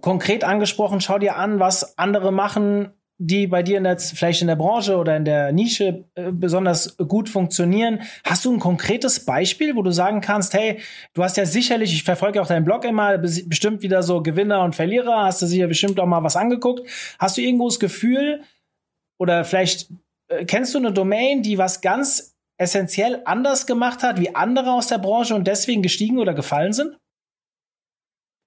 [0.00, 2.92] konkret angesprochen, schau dir an, was andere machen,
[3.24, 6.96] die bei dir in der, vielleicht in der Branche oder in der Nische äh, besonders
[6.96, 8.00] gut funktionieren.
[8.24, 10.80] Hast du ein konkretes Beispiel, wo du sagen kannst, hey,
[11.14, 14.74] du hast ja sicherlich, ich verfolge auch deinen Blog immer, bestimmt wieder so Gewinner und
[14.74, 16.88] Verlierer, hast du sicher bestimmt auch mal was angeguckt.
[17.18, 18.42] Hast du irgendwo das Gefühl,
[19.22, 19.88] oder vielleicht
[20.26, 24.88] äh, kennst du eine Domain, die was ganz essentiell anders gemacht hat wie andere aus
[24.88, 26.96] der Branche und deswegen gestiegen oder gefallen sind?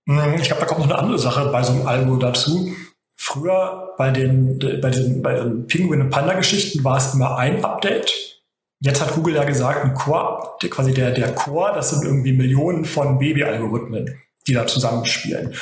[0.09, 2.73] Hm, ich glaube, da kommt noch eine andere Sache bei so einem Algo dazu.
[3.17, 8.43] Früher bei den, bei den, bei den Pinguin- und Panda-Geschichten war es immer ein Update.
[8.81, 12.83] Jetzt hat Google ja gesagt, ein Core, quasi der, der Core, das sind irgendwie Millionen
[12.83, 15.55] von Baby-Algorithmen, die da zusammenspielen.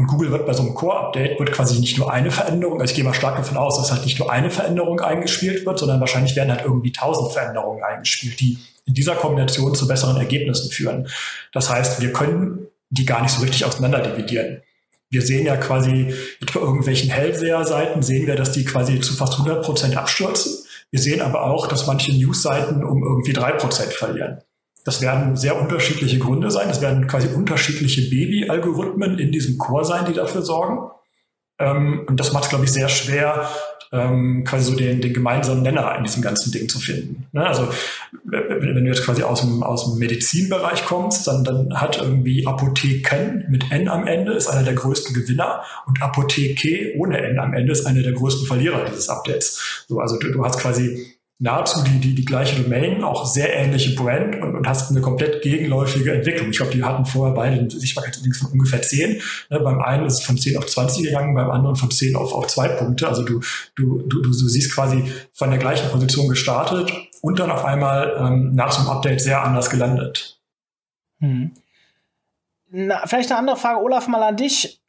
[0.00, 2.96] Und Google wird bei so einem Core-Update wird quasi nicht nur eine Veränderung, also ich
[2.96, 6.34] gehe mal stark davon aus, dass halt nicht nur eine Veränderung eingespielt wird, sondern wahrscheinlich
[6.36, 11.06] werden halt irgendwie tausend Veränderungen eingespielt, die in dieser Kombination zu besseren Ergebnissen führen.
[11.52, 14.62] Das heißt, wir können die gar nicht so richtig auseinander dividieren.
[15.10, 19.62] Wir sehen ja quasi bei irgendwelchen Hellseher-Seiten sehen wir, dass die quasi zu fast 100
[19.62, 20.64] Prozent abstürzen.
[20.90, 24.38] Wir sehen aber auch, dass manche News-Seiten um irgendwie drei Prozent verlieren.
[24.84, 26.68] Das werden sehr unterschiedliche Gründe sein.
[26.68, 30.90] Das werden quasi unterschiedliche Baby-Algorithmen in diesem Core sein, die dafür sorgen.
[31.58, 33.48] Ähm, und das macht es, glaube ich, sehr schwer,
[33.92, 37.26] ähm, quasi so den, den gemeinsamen Nenner in diesem ganzen Ding zu finden.
[37.32, 37.44] Ne?
[37.44, 37.68] Also
[38.24, 43.44] wenn du jetzt quasi aus dem, aus dem Medizinbereich kommst, dann, dann hat irgendwie Apotheken
[43.48, 47.72] mit N am Ende ist einer der größten Gewinner und Apotheke ohne N am Ende
[47.72, 49.84] ist einer der größten Verlierer dieses Updates.
[49.88, 53.94] So, also du, du hast quasi nahezu die, die, die gleiche Domain, auch sehr ähnliche
[53.94, 56.50] Brand und, und hast eine komplett gegenläufige Entwicklung.
[56.50, 59.22] Ich glaube, die hatten vorher beide einen Sichtbarkeitsindex von ungefähr 10.
[59.48, 62.34] Ne, beim einen ist es von 10 auf 20 gegangen, beim anderen von 10 auf,
[62.34, 63.08] auf zwei Punkte.
[63.08, 63.40] Also du,
[63.74, 68.54] du, du, du siehst quasi von der gleichen Position gestartet und dann auf einmal ähm,
[68.54, 70.38] nach einem Update sehr anders gelandet.
[71.20, 71.52] Hm.
[72.68, 74.82] Na, vielleicht eine andere Frage, Olaf, mal an dich.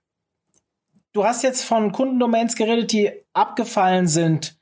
[1.13, 4.57] Du hast jetzt von Kundendomains geredet, die abgefallen sind.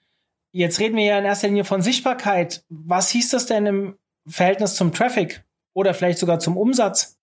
[0.52, 2.64] Jetzt reden wir ja in erster Linie von Sichtbarkeit.
[2.70, 7.20] Was hieß das denn im Verhältnis zum Traffic oder vielleicht sogar zum Umsatz?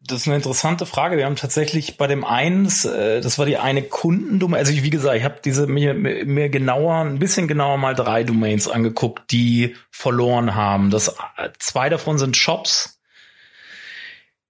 [0.00, 1.16] Das ist eine interessante Frage.
[1.16, 4.84] Wir haben tatsächlich bei dem einen, das, äh, das war die eine Kundendomain, also ich,
[4.84, 9.32] wie gesagt, ich habe diese mir, mir genauer, ein bisschen genauer mal drei Domains angeguckt,
[9.32, 10.90] die verloren haben.
[10.90, 12.97] Das äh, zwei davon sind Shops,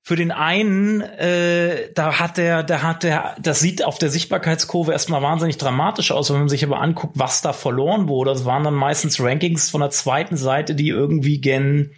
[0.09, 4.93] für den einen, äh, da hat der, da hat der, das sieht auf der Sichtbarkeitskurve
[4.93, 8.31] erstmal wahnsinnig dramatisch aus, wenn man sich aber anguckt, was da verloren wurde.
[8.31, 11.91] Das waren dann meistens Rankings von der zweiten Seite, die irgendwie gen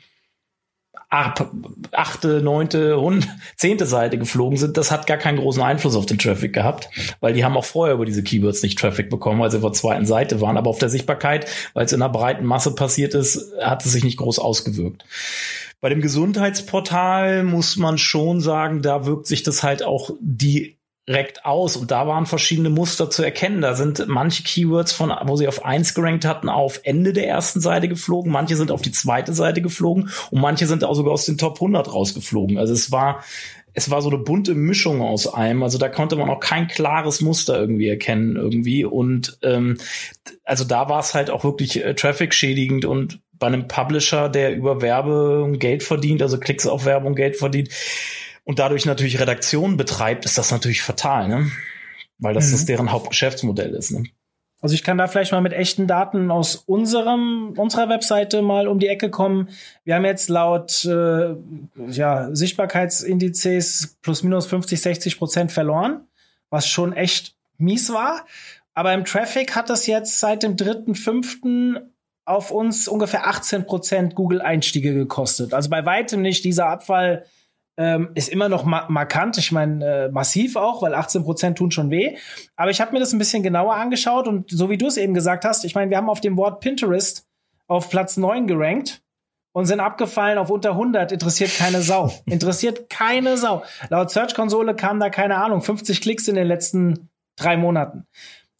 [1.11, 6.19] achte, neunte, und zehnte Seite geflogen sind, das hat gar keinen großen Einfluss auf den
[6.19, 6.89] Traffic gehabt,
[7.21, 9.73] weil die haben auch vorher über diese Keywords nicht Traffic bekommen, weil sie auf der
[9.73, 10.57] zweiten Seite waren.
[10.57, 14.05] Aber auf der Sichtbarkeit, weil es in einer breiten Masse passiert ist, hat es sich
[14.05, 15.05] nicht groß ausgewirkt.
[15.81, 20.11] Bei dem Gesundheitsportal muss man schon sagen, da wirkt sich das halt auch
[21.11, 21.77] direkt aus.
[21.77, 23.61] Und da waren verschiedene Muster zu erkennen.
[23.61, 27.61] Da sind manche Keywords von, wo sie auf eins gerankt hatten, auf Ende der ersten
[27.61, 28.31] Seite geflogen.
[28.31, 31.57] Manche sind auf die zweite Seite geflogen und manche sind auch sogar aus den Top
[31.57, 32.59] 100 rausgeflogen.
[32.59, 33.25] Also es war,
[33.75, 35.65] es war so eine bunte Mischung aus einem.
[35.65, 38.85] Also da konnte man auch kein klares Muster irgendwie erkennen irgendwie.
[38.85, 39.79] Und ähm,
[40.45, 44.55] also da war es halt auch wirklich äh, Traffic schädigend und bei einem Publisher, der
[44.55, 47.71] über Werbung Geld verdient, also Klicks auf Werbung Geld verdient
[48.51, 51.53] und dadurch natürlich Redaktion betreibt, ist das natürlich fatal, ne?
[52.19, 52.53] Weil das, mhm.
[52.53, 53.93] das deren Hauptgeschäftsmodell ist.
[53.93, 54.03] Ne?
[54.61, 58.81] Also ich kann da vielleicht mal mit echten Daten aus unserem unserer Webseite mal um
[58.81, 59.51] die Ecke kommen.
[59.85, 61.37] Wir haben jetzt laut äh,
[61.91, 66.09] ja, Sichtbarkeitsindizes plus minus 50, 60 Prozent verloren,
[66.51, 68.27] was schon echt mies war.
[68.75, 71.83] Aber im Traffic hat das jetzt seit dem 3.5.
[72.25, 75.55] auf uns ungefähr 18 Prozent Google-Einstiege gekostet.
[75.55, 77.27] Also bei weitem nicht dieser Abfall,
[77.81, 81.71] ähm, ist immer noch ma markant, ich meine äh, massiv auch, weil 18 Prozent tun
[81.71, 82.15] schon weh.
[82.55, 85.15] Aber ich habe mir das ein bisschen genauer angeschaut und so wie du es eben
[85.15, 87.27] gesagt hast, ich meine, wir haben auf dem Wort Pinterest
[87.69, 89.01] auf Platz 9 gerankt
[89.53, 91.11] und sind abgefallen auf unter 100.
[91.11, 92.13] Interessiert keine Sau.
[92.27, 93.63] Interessiert keine Sau.
[93.89, 98.05] Laut Search Konsole kamen da keine Ahnung 50 Klicks in den letzten drei Monaten.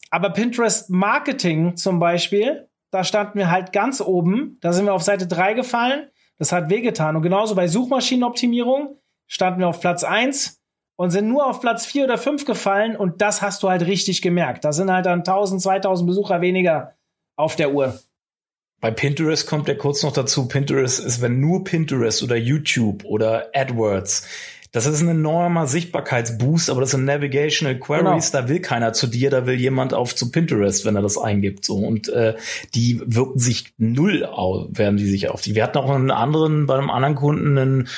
[0.09, 4.57] Aber Pinterest Marketing zum Beispiel, da standen wir halt ganz oben.
[4.61, 6.07] Da sind wir auf Seite 3 gefallen.
[6.39, 7.15] Das hat wehgetan.
[7.15, 8.97] Und genauso bei Suchmaschinenoptimierung
[9.31, 10.59] standen wir auf Platz 1
[10.97, 14.21] und sind nur auf Platz 4 oder 5 gefallen und das hast du halt richtig
[14.21, 14.65] gemerkt.
[14.65, 16.95] Da sind halt dann 1000, 2000 Besucher weniger
[17.37, 17.97] auf der Uhr.
[18.81, 23.47] Bei Pinterest kommt ja kurz noch dazu, Pinterest ist, wenn nur Pinterest oder YouTube oder
[23.53, 24.27] AdWords,
[24.73, 28.43] das ist ein enormer Sichtbarkeitsboost, aber das sind Navigational Queries, genau.
[28.43, 31.65] da will keiner zu dir, da will jemand auf zu Pinterest, wenn er das eingibt.
[31.65, 32.35] So und äh,
[32.73, 35.55] die wirken sich null aus, werden die sich auf die.
[35.55, 37.89] Wir hatten auch einen anderen, bei einem anderen Kunden einen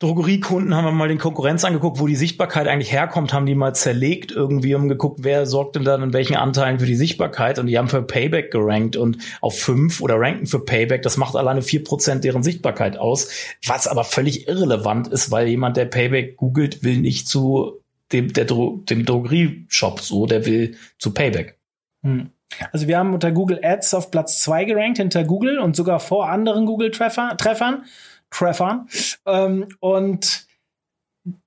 [0.00, 3.74] Drogeriekunden haben wir mal den Konkurrenz angeguckt, wo die Sichtbarkeit eigentlich herkommt, haben die mal
[3.74, 7.68] zerlegt irgendwie, um geguckt, wer sorgt denn dann in welchen Anteilen für die Sichtbarkeit und
[7.68, 11.62] die haben für Payback gerankt und auf fünf oder ranken für Payback, das macht alleine
[11.62, 13.30] vier Prozent deren Sichtbarkeit aus,
[13.66, 17.80] was aber völlig irrelevant ist, weil jemand, der Payback googelt, will nicht zu
[18.12, 21.58] dem, der Dro dem Drogerieshop so, der will zu Payback.
[22.02, 22.30] Hm.
[22.72, 26.28] Also wir haben unter Google Ads auf Platz zwei gerankt hinter Google und sogar vor
[26.28, 27.36] anderen Google-Treffern.
[27.38, 27.84] Treffern.
[29.26, 30.46] Ähm, und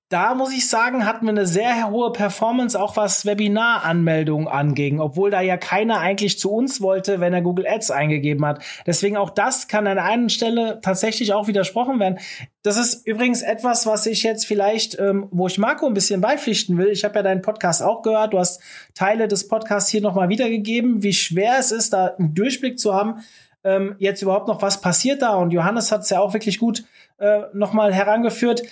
[0.10, 5.32] da muss ich sagen, hatten wir eine sehr hohe Performance, auch was Webinar-Anmeldungen anging, obwohl
[5.32, 8.63] da ja keiner eigentlich zu uns wollte, wenn er Google Ads eingegeben hat.
[8.86, 12.19] Deswegen auch das kann an einer Stelle tatsächlich auch widersprochen werden.
[12.63, 16.78] Das ist übrigens etwas, was ich jetzt vielleicht, ähm, wo ich Marco ein bisschen beipflichten
[16.78, 16.88] will.
[16.88, 18.32] Ich habe ja deinen Podcast auch gehört.
[18.32, 18.62] Du hast
[18.93, 23.23] Teile des Podcasts hier nochmal wiedergegeben, wie schwer es ist, da einen Durchblick zu haben
[23.67, 25.36] ähm, jetzt überhaupt noch was passiert da.
[25.36, 26.86] Und Johannes hat es ja auch wirklich gut
[27.17, 28.63] äh, nochmal herangeführt.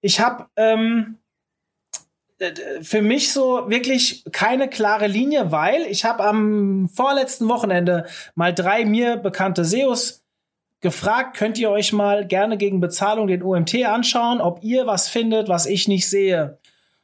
[0.00, 1.18] Ich habe ähm,
[2.82, 8.84] für mich so wirklich keine klare Linie, weil ich habe am vorletzten Wochenende mal drei
[8.84, 10.24] mir bekannte SEOs
[10.80, 15.48] gefragt, könnt ihr euch mal gerne gegen Bezahlung den OMT anschauen, ob ihr was findet,
[15.48, 16.58] was ich nicht sehe.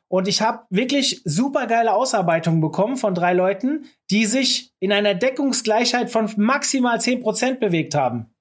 [0.08, 5.14] Und ich habe wirklich super geile Ausarbeitungen bekommen von drei Leuten, die sich in einer
[5.14, 8.34] Deckungsgleichheit von maximal 10% bewegt haben.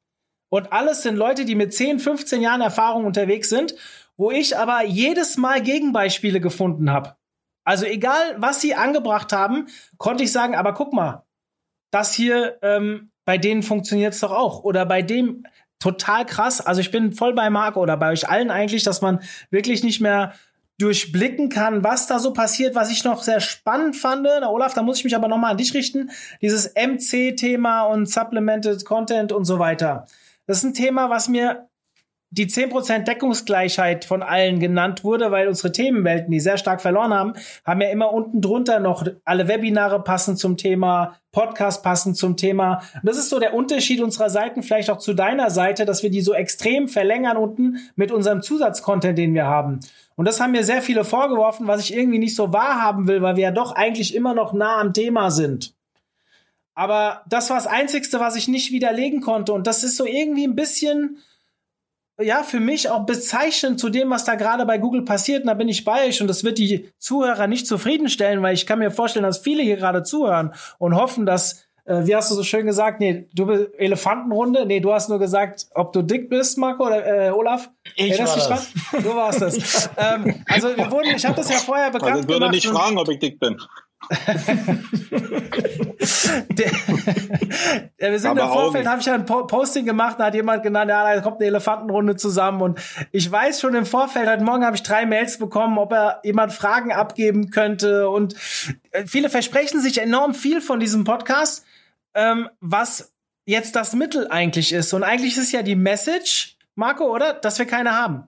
[0.49, 3.73] Und alles sind Leute, die mit 10, 15 Jahren Erfahrung unterwegs sind,
[4.17, 7.15] wo ich aber jedes Mal Gegenbeispiele gefunden habe.
[7.65, 11.25] Also egal, was sie angebracht haben, konnte ich sagen, aber guck mal,
[11.91, 14.63] das hier, ähm, bei denen funktioniert es doch auch.
[14.63, 15.45] Oder bei dem
[15.79, 16.61] total krass.
[16.61, 20.01] Also ich bin voll bei Marco oder bei euch allen eigentlich, dass man wirklich nicht
[20.01, 20.33] mehr
[20.83, 24.23] durchblicken kann, was da so passiert, was ich noch sehr spannend fand.
[24.23, 26.11] Na, Olaf, da muss ich mich aber nochmal an dich richten.
[26.41, 30.07] Dieses MC-Thema und Supplemented Content und so weiter.
[30.45, 31.69] Das ist ein Thema, was mir
[32.31, 37.33] die 10% Deckungsgleichheit von allen genannt wurde, weil unsere Themenwelten, die sehr stark verloren haben,
[37.63, 42.81] haben ja immer unten drunter noch alle Webinare passen zum Thema, Podcast passen zum Thema.
[42.95, 46.09] Und das ist so der Unterschied unserer Seiten, vielleicht auch zu deiner Seite, dass wir
[46.09, 49.79] die so extrem verlängern unten mit unserem Zusatzcontent, den wir haben.
[50.15, 53.35] Und das haben mir sehr viele vorgeworfen, was ich irgendwie nicht so wahrhaben will, weil
[53.35, 55.73] wir ja doch eigentlich immer noch nah am Thema sind.
[56.75, 59.53] Aber das war das Einzigste, was ich nicht widerlegen konnte.
[59.53, 61.17] Und das ist so irgendwie ein bisschen,
[62.19, 65.41] ja, für mich auch bezeichnend zu dem, was da gerade bei Google passiert.
[65.41, 68.65] Und da bin ich bei euch und das wird die Zuhörer nicht zufriedenstellen, weil ich
[68.65, 72.35] kann mir vorstellen, dass viele hier gerade zuhören und hoffen, dass, äh, wie hast du
[72.35, 74.65] so schön gesagt, nee, du bist Elefantenrunde.
[74.65, 77.69] Nee, du hast nur gesagt, ob du dick bist, Marco oder äh, Olaf.
[77.95, 78.47] Ich war das.
[78.47, 79.03] Dran?
[79.03, 79.89] Du warst das.
[79.97, 82.67] ähm, also wir wurden, ich habe das ja vorher bekannt also ich würde gemacht nicht
[82.67, 83.57] fragen, ob ich dick bin.
[86.49, 86.71] der,
[87.99, 90.61] ja, wir sind Aber im Vorfeld, habe ich ja ein Posting gemacht, da hat jemand
[90.61, 92.79] genannt, ja, da kommt eine Elefantenrunde zusammen und
[93.11, 96.51] ich weiß schon im Vorfeld, heute Morgen habe ich drei Mails bekommen, ob er jemand
[96.51, 98.35] Fragen abgeben könnte und
[98.91, 101.65] äh, viele versprechen sich enorm viel von diesem Podcast,
[102.15, 103.13] ähm, was
[103.45, 107.33] jetzt das Mittel eigentlich ist und eigentlich ist ja die Message, Marco, oder?
[107.33, 108.27] Dass wir keine haben.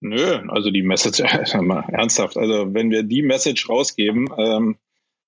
[0.00, 1.20] Nö, also die Message,
[1.60, 4.76] mal ernsthaft, also wenn wir die Message rausgeben, ähm,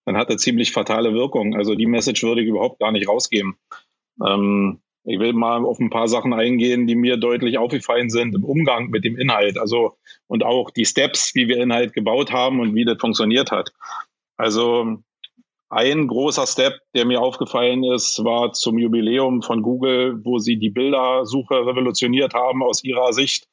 [0.04, 1.54] dann hat er ziemlich fatale Wirkung.
[1.54, 3.56] Also die Message würde ich überhaupt gar nicht rausgeben.
[4.24, 8.44] Ähm, ich will mal auf ein paar Sachen eingehen, die mir deutlich aufgefallen sind im
[8.44, 9.58] Umgang mit dem Inhalt.
[9.58, 9.96] Also,
[10.28, 13.72] und auch die Steps, wie wir Inhalt gebaut haben und wie das funktioniert hat.
[14.37, 15.02] Also,
[15.72, 20.68] ein großer Step, der mir aufgefallen ist, war zum Jubiläum von Google, wo sie die
[20.68, 23.48] Bildersuche revolutioniert haben aus ihrer Sicht.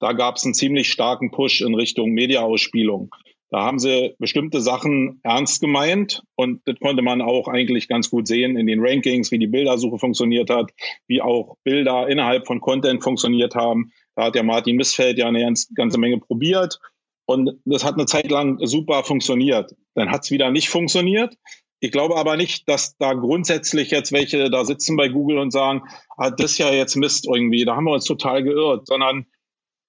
[0.00, 3.14] Da gab es einen ziemlich starken Push in Richtung Mediaausspielung.
[3.50, 8.26] Da haben sie bestimmte Sachen ernst gemeint und das konnte man auch eigentlich ganz gut
[8.26, 10.70] sehen in den Rankings, wie die Bildersuche funktioniert hat,
[11.06, 13.92] wie auch Bilder innerhalb von Content funktioniert haben.
[14.16, 16.78] Da hat ja Martin Missfeld ja eine ganz, ganze Menge probiert
[17.26, 19.74] und das hat eine Zeit lang super funktioniert.
[19.98, 21.34] Dann hat es wieder nicht funktioniert.
[21.80, 25.82] Ich glaube aber nicht, dass da grundsätzlich jetzt welche da sitzen bei Google und sagen,
[26.16, 29.26] ah, das ist ja jetzt Mist irgendwie, da haben wir uns total geirrt, sondern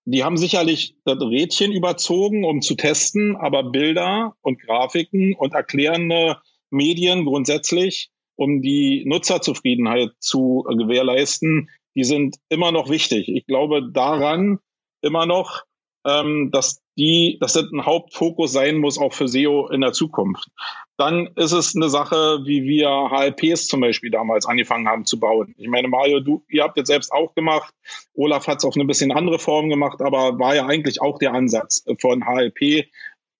[0.05, 6.37] die haben sicherlich das Rädchen überzogen, um zu testen, aber Bilder und Grafiken und erklärende
[6.71, 13.27] Medien grundsätzlich, um die Nutzerzufriedenheit zu gewährleisten, die sind immer noch wichtig.
[13.29, 14.59] Ich glaube daran
[15.01, 15.63] immer noch,
[16.09, 20.47] ähm, dass die, dass das ein Hauptfokus sein muss, auch für SEO in der Zukunft.
[20.97, 25.55] Dann ist es eine Sache, wie wir HLPs zum Beispiel damals angefangen haben zu bauen.
[25.57, 27.73] Ich meine, Mario, du, ihr habt jetzt selbst auch gemacht.
[28.15, 31.33] Olaf hat es auf eine bisschen andere Form gemacht, aber war ja eigentlich auch der
[31.33, 32.87] Ansatz von HLP.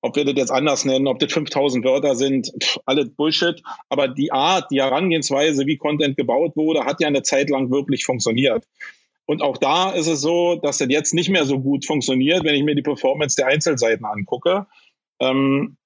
[0.01, 3.61] Ob wir das jetzt anders nennen, ob das 5000 Wörter sind, pff, alles Bullshit.
[3.89, 8.05] Aber die Art, die Herangehensweise, wie Content gebaut wurde, hat ja eine Zeit lang wirklich
[8.05, 8.63] funktioniert.
[9.29, 12.55] Und auch da ist es so, dass das jetzt nicht mehr so gut funktioniert, wenn
[12.55, 14.65] ich mir die Performance der Einzelseiten angucke.
[15.19, 15.77] Ähm,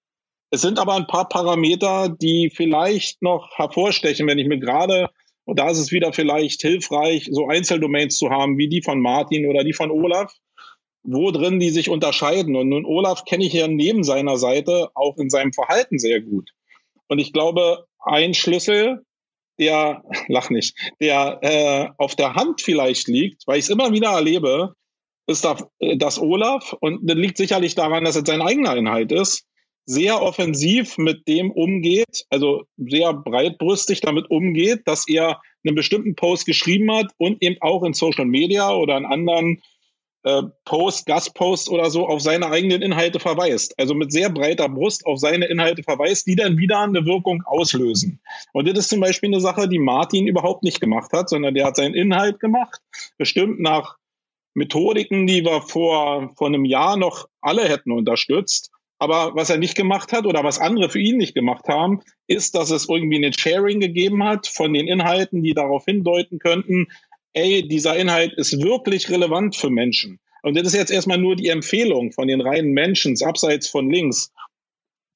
[0.49, 5.10] es sind aber ein paar Parameter, die vielleicht noch hervorstechen, wenn ich mir gerade,
[5.43, 9.45] und da ist es wieder vielleicht hilfreich, so Einzeldomains zu haben, wie die von Martin
[9.49, 10.34] oder die von Olaf,
[11.03, 12.56] wo drin die sich unterscheiden.
[12.56, 16.51] Und nun Olaf kenne ich ja neben seiner Seite auch in seinem Verhalten sehr gut.
[17.10, 19.03] Und ich glaube, ein Schlüssel
[19.59, 24.09] der, lach nicht, der äh, auf der Hand vielleicht liegt, weil ich es immer wieder
[24.09, 24.73] erlebe,
[25.27, 29.11] ist da, äh, dass Olaf, und das liegt sicherlich daran, dass es sein eigener Inhalt
[29.11, 29.45] ist,
[29.85, 36.45] sehr offensiv mit dem umgeht, also sehr breitbrüstig damit umgeht, dass er einen bestimmten Post
[36.45, 39.61] geschrieben hat und eben auch in Social Media oder in anderen
[40.23, 43.77] äh, Post, Gastpost oder so auf seine eigenen Inhalte verweist.
[43.77, 48.19] Also mit sehr breiter Brust auf seine Inhalte verweist, die dann wieder eine Wirkung auslösen.
[48.53, 51.65] Und das ist zum Beispiel eine Sache, die Martin überhaupt nicht gemacht hat, sondern der
[51.65, 52.79] hat seinen Inhalt gemacht,
[53.17, 53.97] bestimmt nach
[54.53, 58.71] Methodiken, die wir vor, vor einem Jahr noch alle hätten unterstützt.
[58.99, 62.55] Aber was er nicht gemacht hat oder was andere für ihn nicht gemacht haben, ist,
[62.55, 66.88] dass es irgendwie ein Sharing gegeben hat von den Inhalten, die darauf hindeuten könnten,
[67.33, 70.19] ey, dieser Inhalt ist wirklich relevant für Menschen.
[70.43, 74.31] Und das ist jetzt erstmal nur die Empfehlung von den reinen Menschen, abseits von links.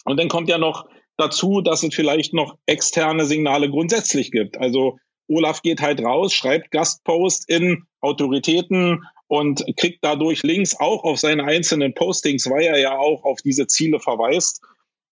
[0.06, 4.58] Und dann kommt ja noch dazu, dass es vielleicht noch externe Signale grundsätzlich gibt.
[4.58, 11.20] Also Olaf geht halt raus, schreibt Gastpost in Autoritäten und kriegt dadurch Links auch auf
[11.20, 14.62] seine einzelnen Postings, weil er ja auch auf diese Ziele verweist.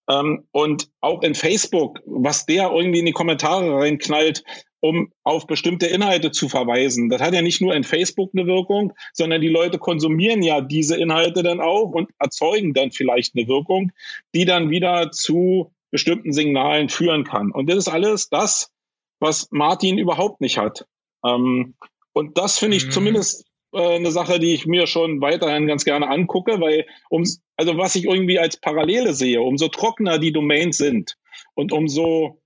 [0.09, 4.43] Ähm, und auch in Facebook, was der irgendwie in die Kommentare reinknallt,
[4.81, 7.09] um auf bestimmte Inhalte zu verweisen.
[7.09, 10.95] Das hat ja nicht nur in Facebook eine Wirkung, sondern die Leute konsumieren ja diese
[10.95, 13.91] Inhalte dann auch und erzeugen dann vielleicht eine Wirkung,
[14.35, 17.51] die dann wieder zu bestimmten Signalen führen kann.
[17.51, 18.69] Und das ist alles das,
[19.19, 20.85] was Martin überhaupt nicht hat.
[21.25, 21.75] Ähm,
[22.13, 22.91] und das finde ich mhm.
[22.91, 27.23] zumindest äh, eine Sache, die ich mir schon weiterhin ganz gerne angucke, weil um,
[27.57, 31.17] also was ich irgendwie als Parallele sehe, umso trockener die Domains sind
[31.53, 32.41] und umso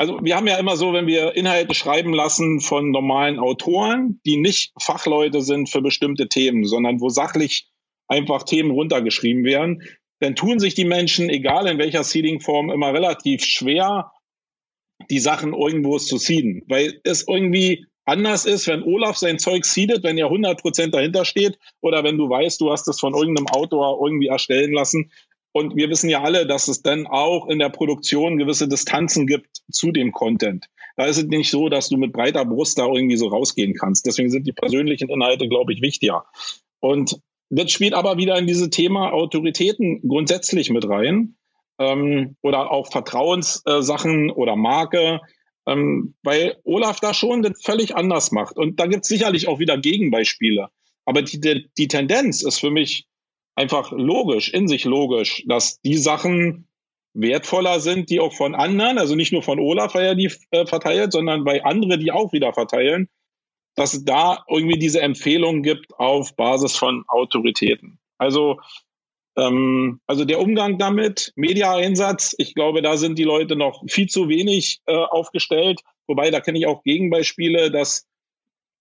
[0.00, 4.36] also wir haben ja immer so, wenn wir Inhalte schreiben lassen von normalen Autoren, die
[4.36, 7.68] nicht Fachleute sind für bestimmte Themen, sondern wo sachlich
[8.06, 9.82] einfach Themen runtergeschrieben werden,
[10.20, 14.12] dann tun sich die Menschen, egal in welcher Seeding-Form, immer relativ schwer,
[15.10, 20.02] die Sachen irgendwo zu seeden, weil es irgendwie anders ist, wenn Olaf sein Zeug seedet,
[20.02, 24.00] wenn er 100% dahinter steht oder wenn du weißt, du hast es von irgendeinem Autor
[24.04, 25.10] irgendwie erstellen lassen,
[25.52, 29.62] und wir wissen ja alle, dass es dann auch in der Produktion gewisse Distanzen gibt
[29.70, 30.66] zu dem Content.
[30.96, 34.06] Da ist es nicht so, dass du mit breiter Brust da irgendwie so rausgehen kannst.
[34.06, 36.24] Deswegen sind die persönlichen Inhalte, glaube ich, wichtiger.
[36.80, 41.36] Und das spielt aber wieder in diese Thema Autoritäten grundsätzlich mit rein.
[41.78, 45.20] Ähm, oder auch Vertrauenssachen äh, oder Marke.
[45.68, 48.56] Ähm, weil Olaf da schon das völlig anders macht.
[48.56, 50.68] Und da gibt es sicherlich auch wieder Gegenbeispiele.
[51.04, 53.06] Aber die, die, die Tendenz ist für mich
[53.54, 56.68] einfach logisch, in sich logisch, dass die Sachen
[57.14, 60.66] wertvoller sind, die auch von anderen, also nicht nur von Olaf, weil er die äh,
[60.66, 63.08] verteilt, sondern bei anderen, die auch wieder verteilen,
[63.74, 67.98] dass es da irgendwie diese Empfehlung gibt auf Basis von Autoritäten.
[68.18, 68.60] Also
[69.38, 74.28] Ähm, also der Umgang damit, Mediaeinsatz, ich glaube, da sind die Leute noch viel zu
[74.28, 75.80] wenig äh, aufgestellt.
[76.08, 78.06] Wobei, da kenne ich auch Gegenbeispiele, dass,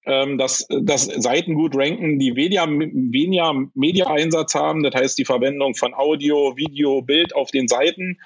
[0.05, 4.81] ähm, dass, dass Seiten gut ranken, die weniger, weniger Media-Einsatz haben.
[4.81, 8.19] Das heißt, die Verwendung von Audio, Video, Bild auf den Seiten.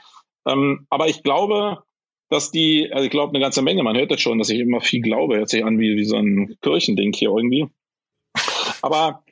[0.48, 1.84] Ähm, aber ich glaube,
[2.30, 4.80] dass die, also ich glaube eine ganze Menge, man hört das schon, dass ich immer
[4.80, 7.68] viel glaube, hört sich an wie, wie so ein Kirchending hier irgendwie.
[8.82, 9.24] Aber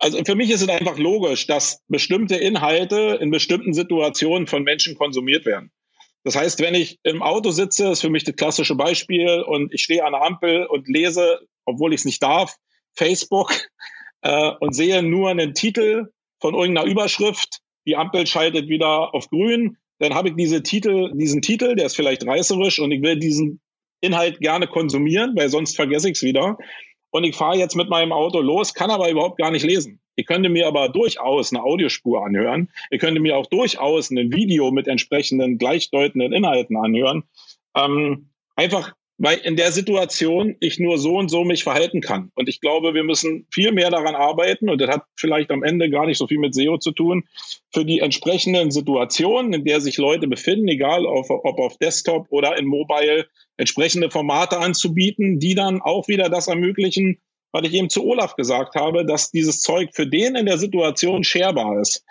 [0.00, 4.96] also für mich ist es einfach logisch, dass bestimmte Inhalte in bestimmten Situationen von Menschen
[4.96, 5.70] konsumiert werden.
[6.24, 9.82] Das heißt, wenn ich im Auto sitze, ist für mich das klassische Beispiel und ich
[9.82, 12.56] stehe an der Ampel und lese, obwohl ich es nicht darf,
[12.94, 13.52] Facebook
[14.22, 16.08] äh, und sehe nur einen Titel
[16.40, 21.42] von irgendeiner Überschrift, die Ampel schaltet wieder auf grün, dann habe ich diese Titel, diesen
[21.42, 23.60] Titel, der ist vielleicht reißerisch und ich will diesen
[24.00, 26.58] Inhalt gerne konsumieren, weil sonst vergesse ich es wieder
[27.14, 30.00] und ich fahre jetzt mit meinem Auto los, kann aber überhaupt gar nicht lesen.
[30.16, 32.68] Ich könnte mir aber durchaus eine Audiospur anhören.
[32.90, 37.22] Ich könnte mir auch durchaus ein Video mit entsprechenden gleichdeutenden Inhalten anhören.
[37.76, 42.32] Ähm, einfach, weil in der Situation ich nur so und so mich verhalten kann.
[42.34, 45.88] Und ich glaube, wir müssen viel mehr daran arbeiten, und das hat vielleicht am Ende
[45.88, 47.24] gar nicht so viel mit SEO zu tun,
[47.72, 52.56] für die entsprechenden Situationen, in der sich Leute befinden, egal auf, ob auf Desktop oder
[52.58, 57.18] in Mobile, entsprechende Formate anzubieten, die dann auch wieder das ermöglichen,
[57.52, 61.22] was ich eben zu Olaf gesagt habe, dass dieses Zeug für den in der Situation
[61.22, 62.04] sharbar ist.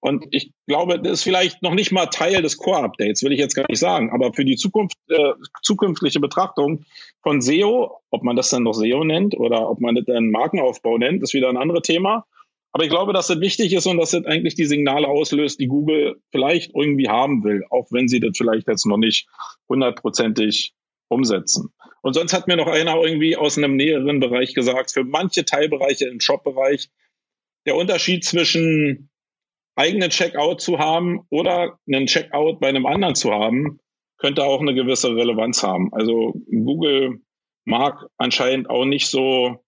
[0.00, 3.54] Und ich glaube, das ist vielleicht noch nicht mal Teil des Core-Updates, will ich jetzt
[3.54, 4.10] gar nicht sagen.
[4.12, 5.32] Aber für die Zukunft, äh,
[5.62, 6.84] zukünftige Betrachtung
[7.22, 10.98] von SEO, ob man das dann noch SEO nennt oder ob man das dann Markenaufbau
[10.98, 12.24] nennt, ist wieder ein anderes Thema.
[12.72, 15.66] Aber ich glaube, dass das wichtig ist und dass das eigentlich die Signale auslöst, die
[15.66, 19.26] Google vielleicht irgendwie haben will, auch wenn sie das vielleicht jetzt noch nicht
[19.68, 20.74] hundertprozentig
[21.08, 21.72] umsetzen.
[22.02, 26.06] Und sonst hat mir noch einer irgendwie aus einem näheren Bereich gesagt, für manche Teilbereiche
[26.06, 26.90] im Shop-Bereich,
[27.66, 29.08] der Unterschied zwischen
[29.76, 33.78] eigenen Checkout zu haben oder einen Checkout bei einem anderen zu haben,
[34.18, 35.92] könnte auch eine gewisse Relevanz haben.
[35.92, 37.20] Also Google
[37.64, 39.64] mag anscheinend auch nicht so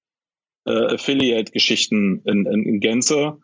[0.66, 3.38] äh, Affiliate-Geschichten in, in, in Gänze,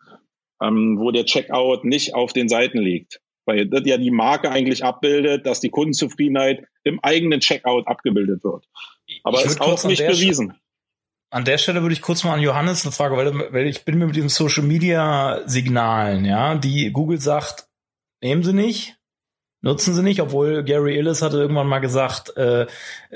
[0.61, 4.83] ähm, wo der Checkout nicht auf den Seiten liegt weil das ja die Marke eigentlich
[4.83, 8.65] abbildet, dass die Kundenzufriedenheit im eigenen Checkout abgebildet wird.
[9.23, 10.53] Aber ist auch nicht bewiesen.
[11.29, 13.97] An der Stelle würde ich kurz mal an Johannes eine Frage, weil, weil ich bin
[13.97, 17.67] mir mit diesen Social Media Signalen, ja, die Google sagt,
[18.21, 18.97] nehmen Sie nicht,
[19.65, 22.67] nutzen sie nicht, obwohl Gary Illis hatte irgendwann mal gesagt, äh,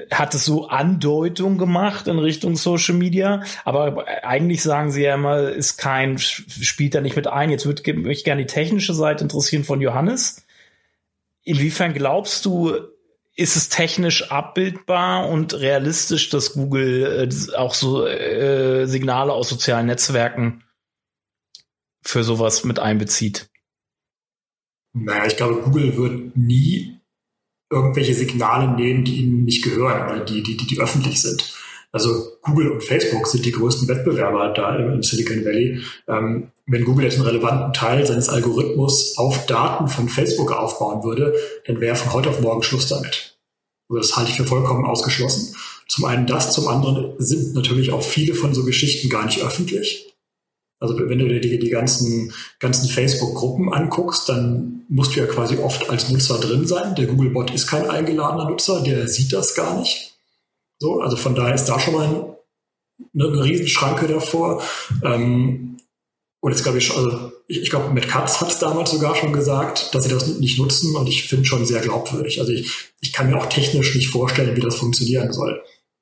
[0.10, 5.42] hat es so Andeutung gemacht in Richtung Social Media, aber eigentlich sagen sie ja immer,
[5.50, 7.52] ist kein, spielt da nicht mit ein.
[7.52, 10.44] Jetzt würde mich gerne die technische Seite interessieren von Johannes.
[11.44, 12.74] Inwiefern glaubst du,
[13.40, 19.88] ist es technisch abbildbar und realistisch, dass Google äh, auch so äh, Signale aus sozialen
[19.88, 20.64] Netzwerken
[22.02, 23.50] für sowas mit einbezieht?
[24.94, 27.00] Naja, ich glaube, Google wird nie
[27.72, 31.56] irgendwelche Signale nehmen, die ihnen nicht gehören oder die, die, die, die öffentlich sind.
[31.92, 35.82] Also Google und Facebook sind die größten Wettbewerber da im Silicon Valley.
[36.08, 41.34] Ähm, wenn Google jetzt einen relevanten Teil seines Algorithmus auf Daten von Facebook aufbauen würde,
[41.66, 43.38] dann wäre von heute auf morgen Schluss damit.
[43.90, 45.56] Also das halte ich für vollkommen ausgeschlossen.
[45.88, 50.14] Zum einen das, zum anderen sind natürlich auch viele von so Geschichten gar nicht öffentlich.
[50.80, 55.58] Also wenn du dir die, die ganzen, ganzen Facebook-Gruppen anguckst, dann musst du ja quasi
[55.58, 56.96] oft als Nutzer drin sein.
[56.96, 60.14] Der Google-Bot ist kein eingeladener Nutzer, der sieht das gar nicht.
[60.78, 62.24] So, also von daher ist da schon mal ein,
[63.14, 64.62] eine, eine Riesenschranke davor.
[65.04, 65.78] Ähm,
[66.42, 69.34] und jetzt glaube ich, also ich, ich glaube, Matt Katz hat es damals sogar schon
[69.34, 72.40] gesagt, dass sie das nicht nutzen und ich finde schon sehr glaubwürdig.
[72.40, 72.72] Also ich,
[73.02, 75.62] ich kann mir auch technisch nicht vorstellen, wie das funktionieren soll.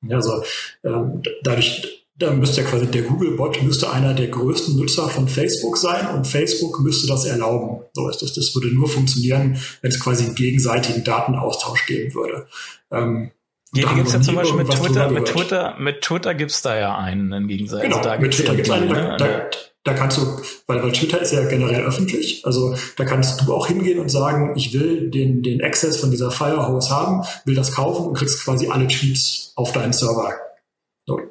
[0.10, 0.44] Also
[0.84, 5.78] ähm, dadurch, dann müsste ja quasi der Google-Bot müsste einer der größten Nutzer von Facebook
[5.78, 7.84] sein und Facebook müsste das erlauben.
[7.94, 8.34] So ist das.
[8.34, 12.48] Das würde nur funktionieren, wenn es quasi einen gegenseitigen Datenaustausch geben würde.
[12.92, 13.32] Ähm,
[13.74, 16.78] ja, die gibt es ja zum Beispiel mit Twitter, mit Twitter, mit Twitter gibt's da
[16.78, 17.82] ja einen im Gegensatz.
[17.82, 19.16] Genau, also da mit Twitter gibt's einen, ne?
[19.18, 19.50] da, da,
[19.84, 20.22] da kannst du,
[20.68, 24.54] weil, weil Twitter ist ja generell öffentlich, also da kannst du auch hingehen und sagen,
[24.56, 28.70] ich will den, den Access von dieser Firehose haben, will das kaufen und kriegst quasi
[28.70, 30.34] alle Tweets auf deinen Server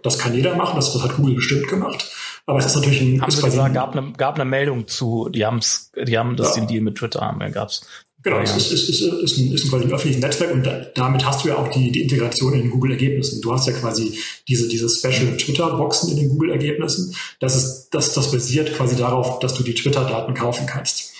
[0.03, 2.11] das kann jeder machen, das, das hat Google bestimmt gemacht.
[2.47, 3.20] Aber es ist natürlich ein.
[3.20, 6.62] Haben sie gesagt, gab eine, gab eine Meldung zu, die, haben's, die haben das ja.
[6.62, 7.87] den Deal mit Twitter haben, ja, gab's.
[8.27, 10.85] Genau, es ist, ist, ist, ist, ein, ist ein, quasi ein öffentliches Netzwerk und da,
[10.97, 13.41] damit hast du ja auch die, die Integration in den Google-Ergebnissen.
[13.41, 14.18] Du hast ja quasi
[14.49, 17.14] diese, diese Special Twitter-Boxen in den Google-Ergebnissen.
[17.39, 21.12] Das ist, das, das basiert quasi darauf, dass du die Twitter-Daten kaufen kannst.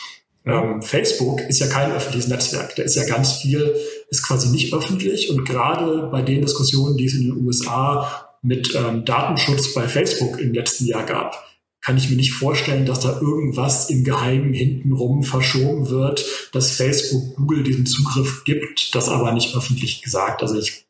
[0.45, 2.75] Ähm, Facebook ist ja kein öffentliches Netzwerk.
[2.75, 3.73] Da ist ja ganz viel,
[4.11, 8.75] ist quasi nicht öffentlich und gerade bei den Diskussionen, die es in den USA mit
[8.75, 11.46] ähm, Datenschutz bei Facebook im letzten Jahr gab,
[11.87, 17.37] kann ich mir nicht vorstellen, dass da irgendwas im Geheimen hintenrum verschoben wird, dass Facebook
[17.37, 20.43] Google diesen Zugriff gibt, das aber nicht öffentlich gesagt.
[20.43, 20.85] Also ich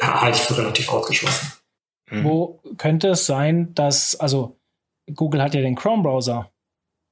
[0.00, 1.52] halte ich für relativ ausgeschlossen.
[2.10, 2.24] Mhm.
[2.24, 4.56] Wo könnte es sein, dass, also
[5.14, 6.50] Google hat ja den Chrome-Browser.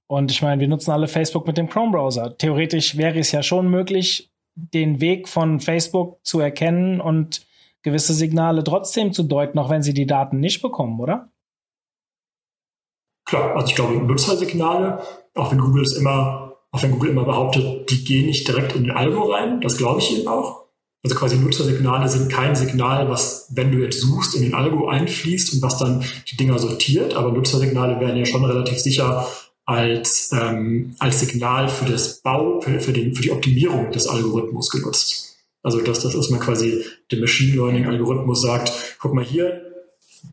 [0.09, 2.37] Und ich meine, wir nutzen alle Facebook mit dem Chrome-Browser.
[2.37, 7.47] Theoretisch wäre es ja schon möglich, den Weg von Facebook zu erkennen und
[7.83, 11.31] gewisse Signale trotzdem zu deuten, auch wenn sie die Daten nicht bekommen, oder?
[13.25, 15.03] Klar, also ich glaube, Nutzersignale,
[15.35, 18.85] auch wenn Google es immer, auch wenn Google immer behauptet, die gehen nicht direkt in
[18.85, 20.63] den Algo rein, das glaube ich eben auch.
[21.05, 25.55] Also quasi Nutzersignale sind kein Signal, was, wenn du jetzt suchst, in den Algo einfließt
[25.55, 29.27] und was dann die Dinger sortiert, aber Nutzersignale werden ja schon relativ sicher
[29.65, 34.71] als, ähm, als Signal für das Bau, für, für, den, für die Optimierung des Algorithmus
[34.71, 35.37] genutzt.
[35.63, 39.62] Also dass das ist mal quasi der Machine Learning Algorithmus sagt, guck mal hier,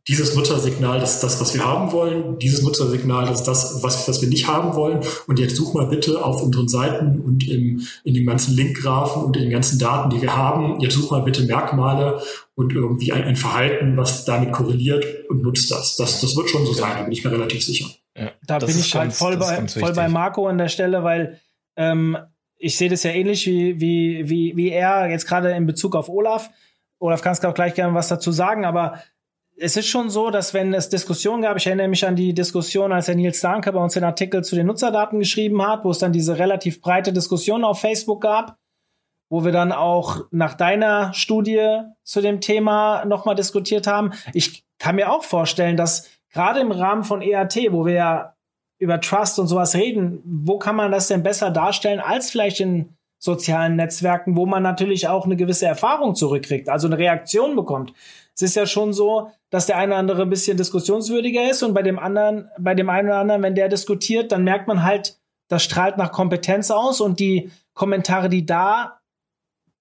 [0.08, 2.40] dieses Nutzersignal, das ist das, was wir haben wollen.
[2.40, 5.02] Dieses Nutzersignal, das ist das, was, was wir nicht haben wollen.
[5.28, 9.38] Und jetzt such mal bitte auf unseren Seiten und im, in den ganzen Linkgraphen und
[9.38, 12.22] in den ganzen Daten, die wir haben, jetzt such mal bitte Merkmale
[12.56, 15.96] und irgendwie ein, ein Verhalten, was damit korreliert und nutzt das.
[15.98, 17.86] Das, das wird schon so sein, da bin ich mir relativ sicher.
[18.18, 21.40] Ja, da bin ich halt voll bei, voll bei Marco an der Stelle, weil
[21.78, 22.18] ähm,
[22.58, 26.10] ich sehe das ja ähnlich wie, wie, wie, wie er jetzt gerade in Bezug auf
[26.10, 26.50] Olaf.
[27.00, 29.02] Olaf kannst auch gleich gerne was dazu sagen, aber
[29.62, 32.92] es ist schon so, dass wenn es Diskussionen gab, ich erinnere mich an die Diskussion,
[32.92, 36.00] als der Nils Danke bei uns den Artikel zu den Nutzerdaten geschrieben hat, wo es
[36.00, 38.58] dann diese relativ breite Diskussion auf Facebook gab,
[39.30, 44.14] wo wir dann auch nach deiner Studie zu dem Thema nochmal diskutiert haben.
[44.34, 48.36] Ich kann mir auch vorstellen, dass gerade im Rahmen von EAT, wo wir ja
[48.80, 52.96] über Trust und sowas reden, wo kann man das denn besser darstellen als vielleicht in
[53.20, 57.94] sozialen Netzwerken, wo man natürlich auch eine gewisse Erfahrung zurückkriegt, also eine Reaktion bekommt.
[58.40, 61.74] Es ist ja schon so, dass der eine oder andere ein bisschen diskussionswürdiger ist und
[61.74, 65.20] bei dem anderen, bei dem einen oder anderen, wenn der diskutiert, dann merkt man halt,
[65.50, 69.02] das strahlt nach Kompetenz aus und die Kommentare, die da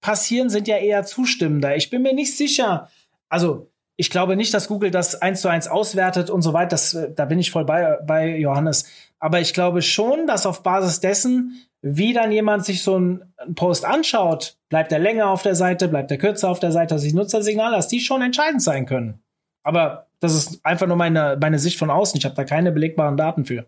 [0.01, 1.77] passieren, sind ja eher zustimmender.
[1.77, 2.89] Ich bin mir nicht sicher.
[3.29, 6.71] Also, ich glaube nicht, dass Google das eins zu eins auswertet und so weiter.
[6.71, 8.87] Das, da bin ich voll bei, bei Johannes.
[9.21, 13.85] Aber ich glaube schon, dass auf Basis dessen, wie dann jemand sich so einen Post
[13.85, 17.13] anschaut, bleibt er länger auf der Seite, bleibt er kürzer auf der Seite, dass die
[17.13, 19.23] Nutzersignale, dass die schon entscheidend sein können.
[19.63, 22.19] Aber das ist einfach nur meine, meine Sicht von außen.
[22.19, 23.67] Ich habe da keine belegbaren Daten für.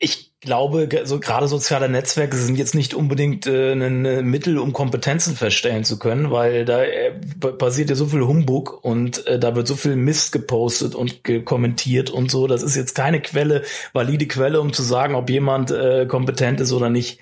[0.00, 5.34] Ich glaube, so gerade soziale Netzwerke sind jetzt nicht unbedingt äh, ein Mittel, um Kompetenzen
[5.34, 7.12] feststellen zu können, weil da äh,
[7.58, 12.10] passiert ja so viel Humbug und äh, da wird so viel Mist gepostet und kommentiert
[12.10, 12.46] und so.
[12.46, 16.72] Das ist jetzt keine Quelle, valide Quelle, um zu sagen, ob jemand äh, kompetent ist
[16.72, 17.20] oder nicht.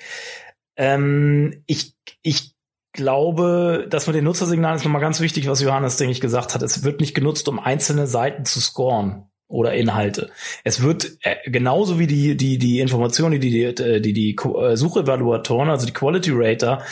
[0.77, 2.55] Ähm, ich, ich
[2.93, 6.62] glaube, das mit den Nutzersignalen ist nochmal ganz wichtig, was Johannes, denke ich, gesagt hat.
[6.62, 10.30] Es wird nicht genutzt, um einzelne Seiten zu scoren oder Inhalte.
[10.64, 14.76] Es wird äh, genauso wie die die die Informationen, die die die die, die äh,
[14.76, 16.82] Suchevaluatoren, also die Quality Rater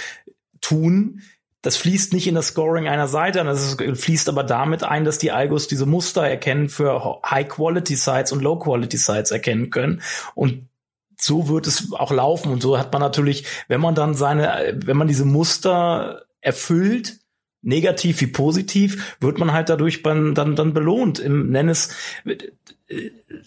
[0.61, 1.21] tun,
[1.65, 5.33] das fließt nicht in das Scoring einer Seite, das fließt aber damit ein, dass die
[5.33, 10.03] Algos diese Muster erkennen für High-Quality-Sites und Low-Quality-Sites erkennen können.
[10.35, 10.69] Und
[11.19, 12.53] so wird es auch laufen.
[12.53, 17.21] Und so hat man natürlich, wenn man dann seine, wenn man diese Muster erfüllt,
[17.65, 21.19] negativ wie positiv, wird man halt dadurch dann, dann, dann belohnt.
[21.19, 21.91] Im, nenn es,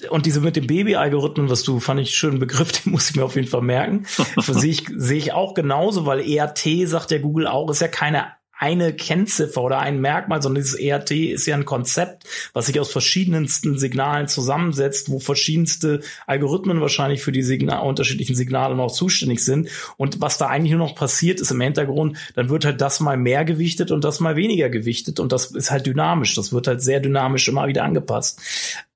[0.09, 3.24] und diese mit dem Baby-Algorithmen, was du, fand ich schönen Begriff, den muss ich mir
[3.24, 4.05] auf jeden Fall merken.
[4.38, 8.37] sehe ich, sehe ich auch genauso, weil ERT, sagt der Google auch, ist ja keine
[8.58, 12.91] eine Kennziffer oder ein Merkmal, sondern dieses ERT ist ja ein Konzept, was sich aus
[12.91, 19.70] verschiedensten Signalen zusammensetzt, wo verschiedenste Algorithmen wahrscheinlich für die Signal unterschiedlichen Signale noch zuständig sind.
[19.97, 23.18] Und was da eigentlich nur noch passiert ist im Hintergrund, dann wird halt das mal
[23.18, 25.20] mehr gewichtet und das mal weniger gewichtet.
[25.20, 26.36] Und das ist halt dynamisch.
[26.36, 28.41] Das wird halt sehr dynamisch immer wieder angepasst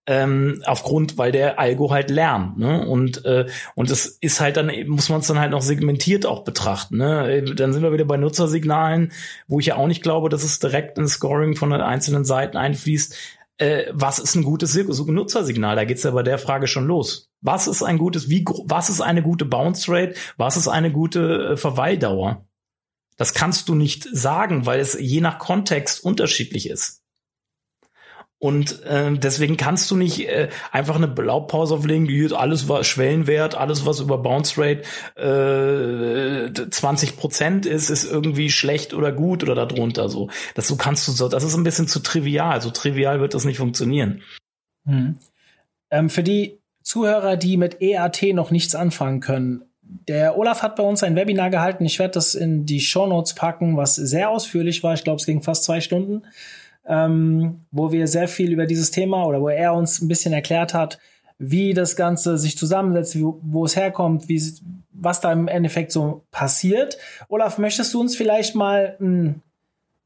[0.08, 2.58] ähm, aufgrund, weil der Algo halt lernt.
[2.58, 2.86] Ne?
[2.86, 6.44] Und äh, und das ist halt dann muss man es dann halt noch segmentiert auch
[6.44, 6.98] betrachten.
[6.98, 7.44] Ne?
[7.56, 9.12] Dann sind wir wieder bei Nutzersignalen,
[9.48, 12.58] wo ich ja auch nicht glaube, dass es direkt ins Scoring von den einzelnen Seiten
[12.58, 13.16] einfließt.
[13.58, 15.76] Äh, was ist ein gutes Nutzersignal?
[15.76, 17.30] Da geht's ja bei der Frage schon los.
[17.42, 20.16] Was ist ein gutes, wie was ist eine gute Bounce Rate?
[20.38, 22.46] Was ist eine gute äh, Verweildauer?
[23.18, 27.01] Das kannst du nicht sagen, weil es je nach Kontext unterschiedlich ist.
[28.44, 33.54] Und äh, deswegen kannst du nicht äh, einfach eine Blaupause auflegen, die alles was Schwellenwert,
[33.54, 34.82] alles was über Bounce Rate
[35.16, 40.32] äh, 20 Prozent ist, ist irgendwie schlecht oder gut oder darunter so.
[40.56, 42.60] Das so kannst du so, das ist ein bisschen zu trivial.
[42.64, 44.24] So trivial wird das nicht funktionieren.
[44.88, 45.20] Hm.
[45.92, 50.84] Ähm, für die Zuhörer, die mit EAT noch nichts anfangen können, der Olaf hat bei
[50.84, 51.86] uns ein Webinar gehalten.
[51.86, 54.96] Ich werde das in die Show Notes packen, was sehr ausführlich war.
[54.96, 56.24] Ich glaube, es ging fast zwei Stunden
[56.88, 60.74] ähm, wo wir sehr viel über dieses Thema oder wo er uns ein bisschen erklärt
[60.74, 61.00] hat,
[61.38, 64.42] wie das Ganze sich zusammensetzt, wie, wo es herkommt, wie,
[64.92, 66.98] was da im Endeffekt so passiert.
[67.30, 68.98] Olaf, möchtest du uns vielleicht mal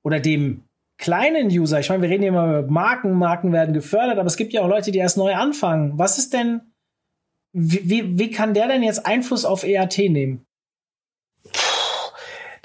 [0.03, 0.63] oder dem
[0.97, 4.37] kleinen User, ich meine, wir reden hier immer über Marken, Marken werden gefördert, aber es
[4.37, 5.97] gibt ja auch Leute, die erst neu anfangen.
[5.97, 6.61] Was ist denn,
[7.51, 10.45] wie, wie, wie kann der denn jetzt Einfluss auf EAT nehmen?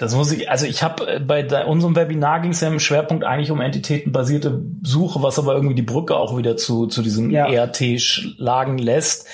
[0.01, 2.79] Das muss ich, also ich habe äh, bei der, unserem Webinar ging es ja im
[2.79, 7.29] Schwerpunkt eigentlich um entitätenbasierte Suche, was aber irgendwie die Brücke auch wieder zu, zu diesem
[7.29, 7.45] ja.
[7.45, 9.27] ERT schlagen lässt.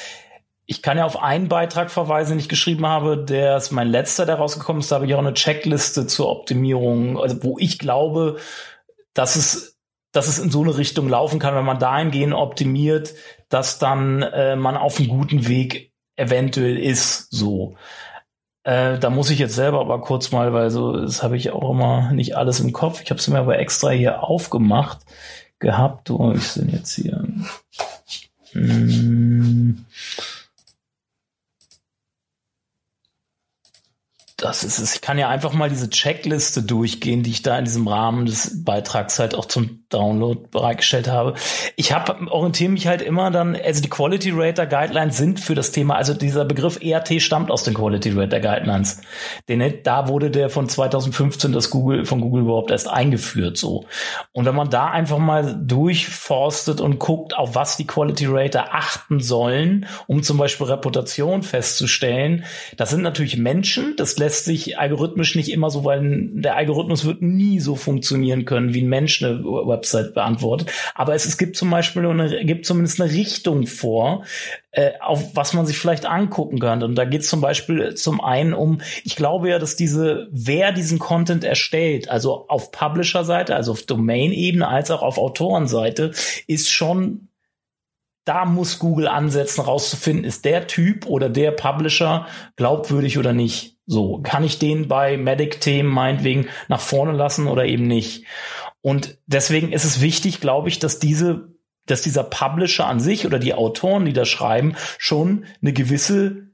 [0.65, 4.25] Ich kann ja auf einen Beitrag verweisen, den ich geschrieben habe, der ist mein letzter,
[4.25, 4.91] der rausgekommen ist.
[4.91, 8.35] Da habe ich auch eine Checkliste zur Optimierung, also wo ich glaube,
[9.13, 9.77] dass es,
[10.11, 13.13] dass es in so eine Richtung laufen kann, wenn man dahingehend optimiert,
[13.47, 17.31] dass dann äh, man auf einem guten Weg eventuell ist.
[17.31, 17.77] So.
[18.67, 21.71] Äh, da muss ich jetzt selber aber kurz mal, weil so, das habe ich auch
[21.71, 23.01] immer nicht alles im Kopf.
[23.01, 24.99] Ich habe es mir aber extra hier aufgemacht
[25.59, 26.09] gehabt.
[26.09, 27.25] Wo ich denn jetzt hier?
[28.51, 29.85] Hm
[34.37, 34.95] das ist es.
[34.95, 38.63] Ich kann ja einfach mal diese Checkliste durchgehen, die ich da in diesem Rahmen des
[38.63, 41.33] Beitrags halt auch zum Download bereitgestellt habe.
[41.75, 45.71] Ich habe orientiere mich halt immer dann, also die Quality Rater Guidelines sind für das
[45.71, 49.01] Thema, also dieser Begriff ERT stammt aus den Quality Rater Guidelines.
[49.47, 53.85] Denn da wurde der von 2015 das Google von Google überhaupt erst eingeführt so.
[54.33, 59.19] Und wenn man da einfach mal durchforstet und guckt, auf was die Quality Rater achten
[59.19, 65.49] sollen, um zum Beispiel Reputation festzustellen, das sind natürlich Menschen, das lässt sich algorithmisch nicht
[65.49, 66.01] immer so, weil
[66.33, 70.69] der Algorithmus wird nie so funktionieren können, wie ein Mensch eine Website beantwortet.
[70.95, 74.25] Aber es, es gibt zum Beispiel eine, gibt zumindest eine Richtung vor,
[74.71, 76.85] äh, auf was man sich vielleicht angucken könnte.
[76.85, 80.73] Und da geht es zum Beispiel zum einen um, ich glaube ja, dass diese, wer
[80.73, 86.11] diesen Content erstellt, also auf Publisher-Seite, also auf Domain-Ebene, als auch auf Autorenseite,
[86.47, 87.29] ist schon
[88.25, 93.76] da muss Google ansetzen, rauszufinden, ist der Typ oder der Publisher glaubwürdig oder nicht.
[93.87, 98.25] So, kann ich den bei Medic-Themen meinetwegen nach vorne lassen oder eben nicht?
[98.81, 101.53] Und deswegen ist es wichtig, glaube ich, dass diese,
[101.85, 106.47] dass dieser Publisher an sich oder die Autoren, die da schreiben, schon eine gewisse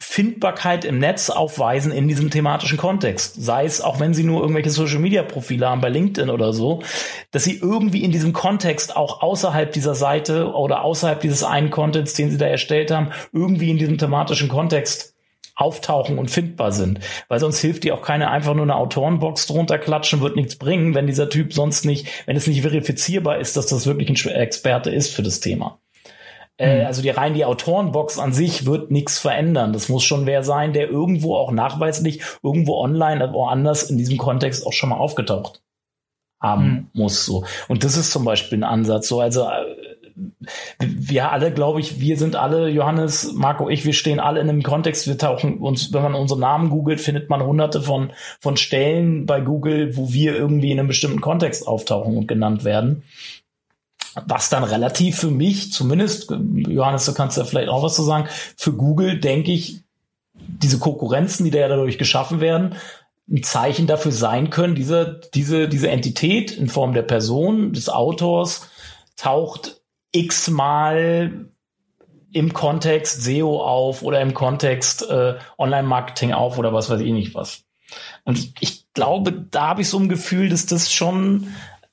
[0.00, 3.36] Findbarkeit im Netz aufweisen in diesem thematischen Kontext.
[3.42, 6.82] Sei es auch, wenn sie nur irgendwelche Social Media Profile haben bei LinkedIn oder so,
[7.30, 12.14] dass sie irgendwie in diesem Kontext auch außerhalb dieser Seite oder außerhalb dieses einen Contents,
[12.14, 15.17] den sie da erstellt haben, irgendwie in diesem thematischen Kontext
[15.58, 17.00] auftauchen und findbar sind.
[17.26, 20.94] Weil sonst hilft dir auch keine einfach nur eine Autorenbox drunter klatschen, wird nichts bringen,
[20.94, 24.90] wenn dieser Typ sonst nicht, wenn es nicht verifizierbar ist, dass das wirklich ein Experte
[24.90, 25.80] ist für das Thema.
[26.58, 26.86] Äh, mhm.
[26.86, 29.72] also die rein die Autorenbox an sich wird nichts verändern.
[29.72, 34.64] Das muss schon wer sein, der irgendwo auch nachweislich irgendwo online, woanders in diesem Kontext
[34.64, 35.60] auch schon mal aufgetaucht
[36.40, 36.86] haben mhm.
[36.92, 37.24] muss.
[37.24, 39.08] So und das ist zum Beispiel ein Ansatz.
[39.08, 39.76] So also äh,
[40.78, 44.62] wir alle, glaube ich, wir sind alle, Johannes, Marco, ich, wir stehen alle in einem
[44.62, 49.26] Kontext, wir tauchen uns, wenn man unseren Namen googelt, findet man hunderte von, von Stellen
[49.26, 53.02] bei Google, wo wir irgendwie in einem bestimmten Kontext auftauchen und genannt werden.
[54.26, 56.30] Was dann relativ für mich, zumindest,
[56.66, 59.82] Johannes, du kannst ja vielleicht auch was zu sagen, für Google denke ich,
[60.34, 62.74] diese Konkurrenzen, die da ja dadurch geschaffen werden,
[63.30, 68.68] ein Zeichen dafür sein können, diese, diese, diese Entität in Form der Person, des Autors,
[69.16, 69.77] taucht
[70.12, 71.50] x-mal
[72.32, 77.34] im Kontext SEO auf oder im Kontext äh, Online-Marketing auf oder was weiß ich nicht
[77.34, 77.64] was.
[78.24, 81.46] Und ich, glaube, da habe ich so ein Gefühl, dass das schon,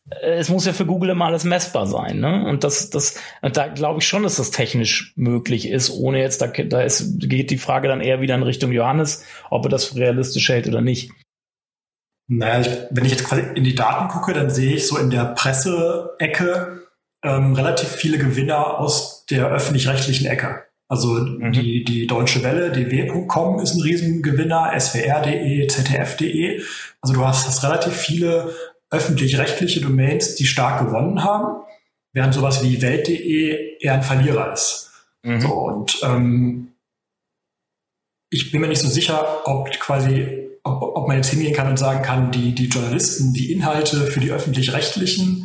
[0.09, 2.47] äh, es muss ja für Google immer alles messbar sein, ne?
[2.47, 6.41] Und das, das, und da glaube ich schon, dass das technisch möglich ist, ohne jetzt,
[6.41, 9.95] da, da ist, geht die Frage dann eher wieder in Richtung Johannes, ob er das
[9.95, 11.11] realistisch hält oder nicht.
[12.27, 15.11] Naja, ich, wenn ich jetzt quasi in die Daten gucke, dann sehe ich so in
[15.11, 16.84] der Presseecke
[17.25, 20.63] ähm, relativ viele Gewinner aus der öffentlich-rechtlichen Ecke.
[20.87, 21.51] Also mhm.
[21.51, 26.61] die, die Deutsche Welle, dw.com ist ein Riesengewinner, swr.de, zdf.de.
[27.01, 28.53] Also du hast, hast relativ viele
[28.91, 31.63] öffentlich-rechtliche Domains, die stark gewonnen haben,
[32.13, 34.91] während sowas wie welt.de eher ein Verlierer ist.
[35.23, 35.41] Mhm.
[35.41, 36.71] So, und ähm,
[38.29, 41.77] ich bin mir nicht so sicher, ob quasi, ob, ob man jetzt hingehen kann und
[41.77, 45.44] sagen kann, die, die Journalisten, die Inhalte für die öffentlich-rechtlichen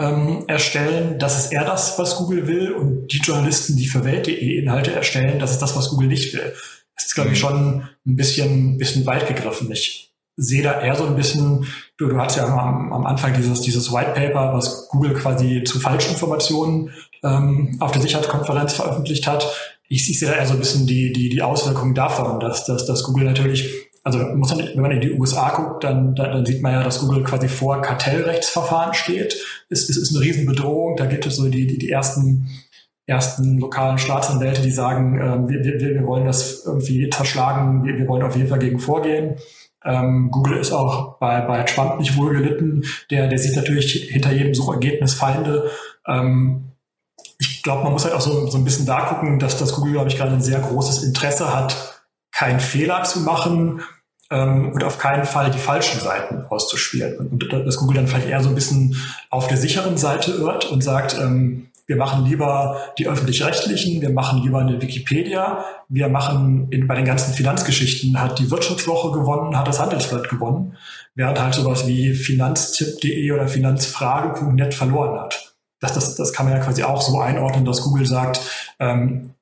[0.00, 4.58] ähm, erstellen, das ist eher das, was Google will und die Journalisten, die für Welt.de
[4.58, 6.54] Inhalte erstellen, das ist das, was Google nicht will.
[6.96, 7.40] Das ist, glaube ich, mhm.
[7.40, 9.70] schon ein bisschen, bisschen weit gegriffen.
[9.70, 11.66] Ich sehe da eher so ein bisschen,
[11.98, 15.78] du, du hast ja am, am Anfang dieses, dieses White Paper, was Google quasi zu
[15.78, 16.90] Falschinformationen
[17.22, 19.46] ähm, auf der Sicherheitskonferenz veröffentlicht hat.
[19.88, 22.86] Ich, ich sehe da eher so ein bisschen die, die, die Auswirkungen davon, dass, dass,
[22.86, 26.46] dass Google natürlich also muss man, wenn man in die USA guckt, dann, dann, dann
[26.46, 29.36] sieht man ja, dass Google quasi vor Kartellrechtsverfahren steht.
[29.68, 30.96] Es, es ist eine Riesenbedrohung.
[30.96, 32.48] Da gibt es so die, die, die ersten
[33.10, 38.06] ersten lokalen Staatsanwälte, die sagen, äh, wir, wir, wir wollen das irgendwie zerschlagen, wir, wir
[38.06, 39.34] wollen auf jeden Fall gegen vorgehen.
[39.84, 42.84] Ähm, Google ist auch bei, bei Trump nicht wohl gelitten.
[43.10, 45.70] Der, der sieht natürlich hinter jedem Suchergebnis Feinde.
[46.06, 46.72] Ähm,
[47.38, 49.92] ich glaube, man muss halt auch so, so ein bisschen da gucken, dass das Google,
[49.92, 51.99] glaube ich, gerade ein sehr großes Interesse hat,
[52.40, 53.82] keinen Fehler zu machen
[54.30, 57.18] ähm, und auf keinen Fall die falschen Seiten auszuspielen.
[57.18, 58.96] Und, und dass Google dann vielleicht eher so ein bisschen
[59.28, 64.42] auf der sicheren Seite irrt und sagt, ähm, wir machen lieber die öffentlich-rechtlichen, wir machen
[64.42, 69.68] lieber eine Wikipedia, wir machen in, bei den ganzen Finanzgeschichten hat die Wirtschaftswoche gewonnen, hat
[69.68, 70.78] das Handelsblatt gewonnen,
[71.14, 75.56] während halt sowas wie finanztipp.de oder finanzfrage.net verloren hat.
[75.80, 78.40] Das, das, das kann man ja quasi auch so einordnen, dass Google sagt,
[78.78, 79.34] ähm,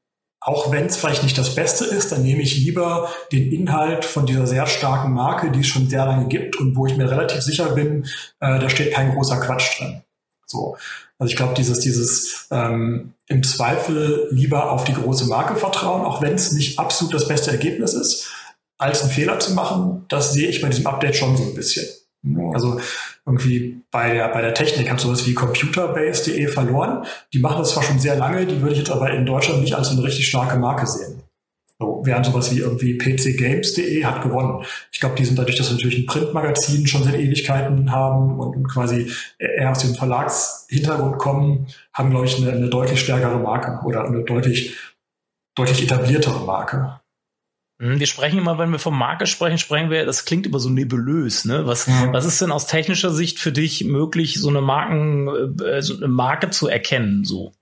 [0.48, 4.24] auch wenn es vielleicht nicht das Beste ist, dann nehme ich lieber den Inhalt von
[4.24, 7.42] dieser sehr starken Marke, die es schon sehr lange gibt und wo ich mir relativ
[7.42, 8.06] sicher bin,
[8.40, 10.00] äh, da steht kein großer Quatsch drin.
[10.46, 10.78] So.
[11.18, 16.22] Also ich glaube, dieses, dieses ähm, im Zweifel lieber auf die große Marke vertrauen, auch
[16.22, 18.32] wenn es nicht absolut das beste Ergebnis ist,
[18.78, 21.84] als einen Fehler zu machen, das sehe ich bei diesem Update schon so ein bisschen.
[22.52, 22.80] Also
[23.24, 27.06] irgendwie bei der, bei der Technik hat sowas wie Computerbase.de verloren.
[27.32, 29.74] Die machen das zwar schon sehr lange, die würde ich jetzt aber in Deutschland nicht
[29.74, 31.22] als eine richtig starke Marke sehen.
[31.80, 34.64] So, während sowas wie irgendwie pcgames.de hat gewonnen.
[34.90, 38.56] Ich glaube, die sind dadurch, dass sie natürlich ein Printmagazin schon seit Ewigkeiten haben und,
[38.56, 43.86] und quasi eher aus dem Verlagshintergrund kommen, haben, glaube ich, eine, eine deutlich stärkere Marke
[43.86, 44.76] oder eine deutlich,
[45.56, 46.98] deutlich etabliertere Marke.
[47.80, 50.68] Hm, wir sprechen immer, wenn wir von Marke sprechen, sprechen wir, das klingt immer so
[50.68, 51.66] nebulös, ne?
[51.66, 52.12] Was, ja.
[52.12, 56.08] was ist denn aus technischer Sicht für dich möglich, so eine Marken, äh, so eine
[56.08, 57.52] Marke zu erkennen, so?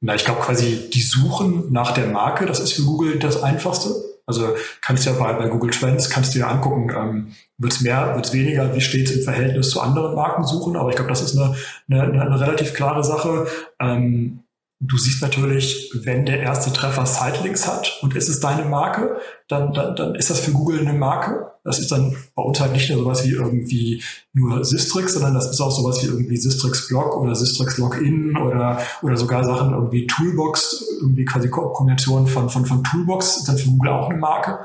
[0.00, 3.94] Na, ich glaube quasi die Suchen nach der Marke, das ist für Google das Einfachste.
[4.26, 7.80] Also kannst du ja bei, bei Google Trends, kannst du ja angucken, ähm, wird es
[7.80, 10.76] mehr, wird es weniger, wie steht es im Verhältnis zu anderen Marken suchen.
[10.76, 11.54] Aber ich glaube, das ist eine,
[11.88, 13.46] eine, eine relativ klare Sache.
[13.78, 14.40] Ähm,
[14.78, 19.16] Du siehst natürlich, wenn der erste Treffer Sitelinks hat und ist es deine Marke,
[19.48, 21.50] dann, dann, dann ist das für Google eine Marke.
[21.64, 24.02] Das ist dann bei uns halt nicht nur sowas wie irgendwie
[24.34, 28.78] nur Sistrix, sondern das ist auch sowas wie irgendwie Sistrix Blog oder Sistrix Login oder,
[29.00, 33.70] oder sogar Sachen irgendwie Toolbox, irgendwie quasi Kombination von, von, von Toolbox ist dann für
[33.70, 34.58] Google auch eine Marke.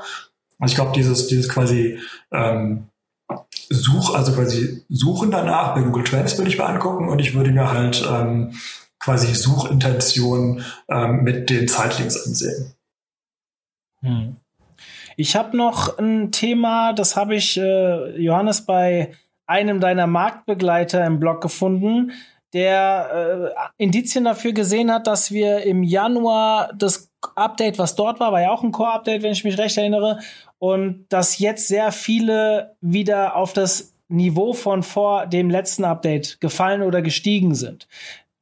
[0.58, 1.98] Also ich glaube, dieses, dieses quasi
[2.30, 2.88] ähm,
[3.70, 7.50] Such, also quasi Suchen danach bei Google Trends würde ich mir angucken und ich würde
[7.50, 8.52] mir halt ähm,
[9.02, 12.74] quasi Suchintention ähm, mit den Zeitlinks ansehen.
[14.00, 14.36] Hm.
[15.16, 19.12] Ich habe noch ein Thema, das habe ich, äh, Johannes, bei
[19.46, 22.12] einem deiner Marktbegleiter im Blog gefunden,
[22.52, 28.32] der äh, Indizien dafür gesehen hat, dass wir im Januar das Update, was dort war,
[28.32, 30.20] war ja auch ein Core-Update, wenn ich mich recht erinnere,
[30.58, 36.82] und dass jetzt sehr viele wieder auf das Niveau von vor dem letzten Update gefallen
[36.82, 37.88] oder gestiegen sind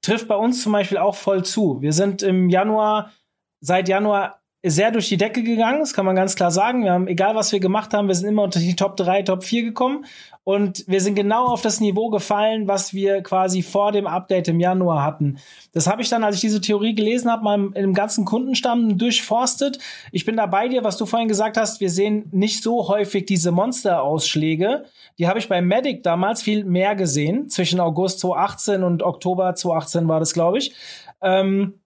[0.02, 1.80] trifft bei uns zum Beispiel auch voll zu.
[1.80, 3.12] Wir sind im Januar,
[3.60, 6.84] seit Januar sehr durch die Decke gegangen, das kann man ganz klar sagen.
[6.84, 9.42] Wir haben, egal was wir gemacht haben, wir sind immer unter die Top 3, Top
[9.42, 10.04] 4 gekommen
[10.44, 14.60] und wir sind genau auf das Niveau gefallen, was wir quasi vor dem Update im
[14.60, 15.38] Januar hatten.
[15.72, 19.78] Das habe ich dann, als ich diese Theorie gelesen habe, mal im, ganzen Kundenstamm durchforstet.
[20.12, 23.24] Ich bin da bei dir, was du vorhin gesagt hast, wir sehen nicht so häufig
[23.24, 24.84] diese Monster-Ausschläge.
[25.18, 27.48] Die habe ich bei Medic damals viel mehr gesehen.
[27.48, 30.74] Zwischen August 2018 und Oktober 2018 war das, glaube ich.
[31.22, 31.80] Ähm,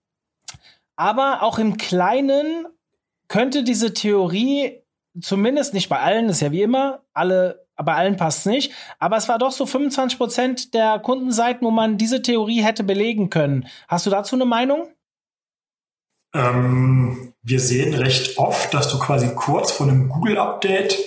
[0.97, 2.67] aber auch im Kleinen
[3.29, 4.83] könnte diese Theorie
[5.21, 9.17] zumindest nicht bei allen, ist ja wie immer, alle, bei allen passt es nicht, aber
[9.17, 13.67] es war doch so 25 Prozent der Kundenseiten, wo man diese Theorie hätte belegen können.
[13.89, 14.89] Hast du dazu eine Meinung?
[16.35, 20.99] Ähm, wir sehen recht oft, dass du quasi kurz vor einem Google-Update,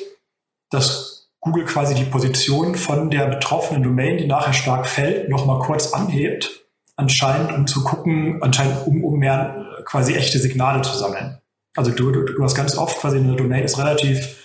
[0.69, 5.93] dass Google quasi die Position von der betroffenen Domain, die nachher stark fällt, nochmal kurz
[5.93, 6.63] anhebt
[6.97, 11.37] anscheinend, um zu gucken, anscheinend um, um mehr quasi echte Signale zu sammeln.
[11.75, 14.35] Also du, du, du hast ganz oft quasi eine Domain ist relativ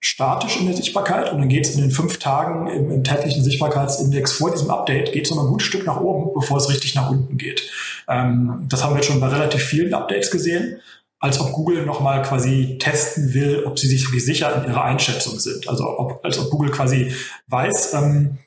[0.00, 3.42] statisch in der Sichtbarkeit und dann geht es in den fünf Tagen im, im täglichen
[3.42, 6.94] Sichtbarkeitsindex vor diesem Update, geht es noch ein gutes Stück nach oben, bevor es richtig
[6.94, 7.70] nach unten geht.
[8.06, 10.80] Ähm, das haben wir jetzt schon bei relativ vielen Updates gesehen,
[11.18, 15.40] als ob Google nochmal quasi testen will, ob sie sich wirklich sicher in ihrer Einschätzung
[15.40, 15.66] sind.
[15.68, 17.12] Also ob, als ob Google quasi
[17.48, 18.38] weiß, ähm,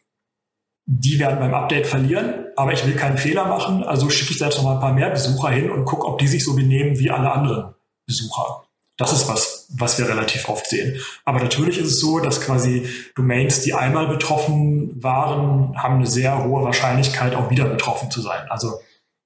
[0.90, 4.46] die werden beim Update verlieren, aber ich will keinen Fehler machen, also schicke ich da
[4.46, 6.98] jetzt noch mal ein paar mehr Besucher hin und gucke, ob die sich so benehmen
[6.98, 7.76] wie alle anderen
[8.06, 8.64] Besucher.
[8.96, 11.00] Das ist was, was wir relativ oft sehen.
[11.26, 16.44] Aber natürlich ist es so, dass quasi Domains, die einmal betroffen waren, haben eine sehr
[16.44, 18.50] hohe Wahrscheinlichkeit, auch wieder betroffen zu sein.
[18.50, 18.80] Also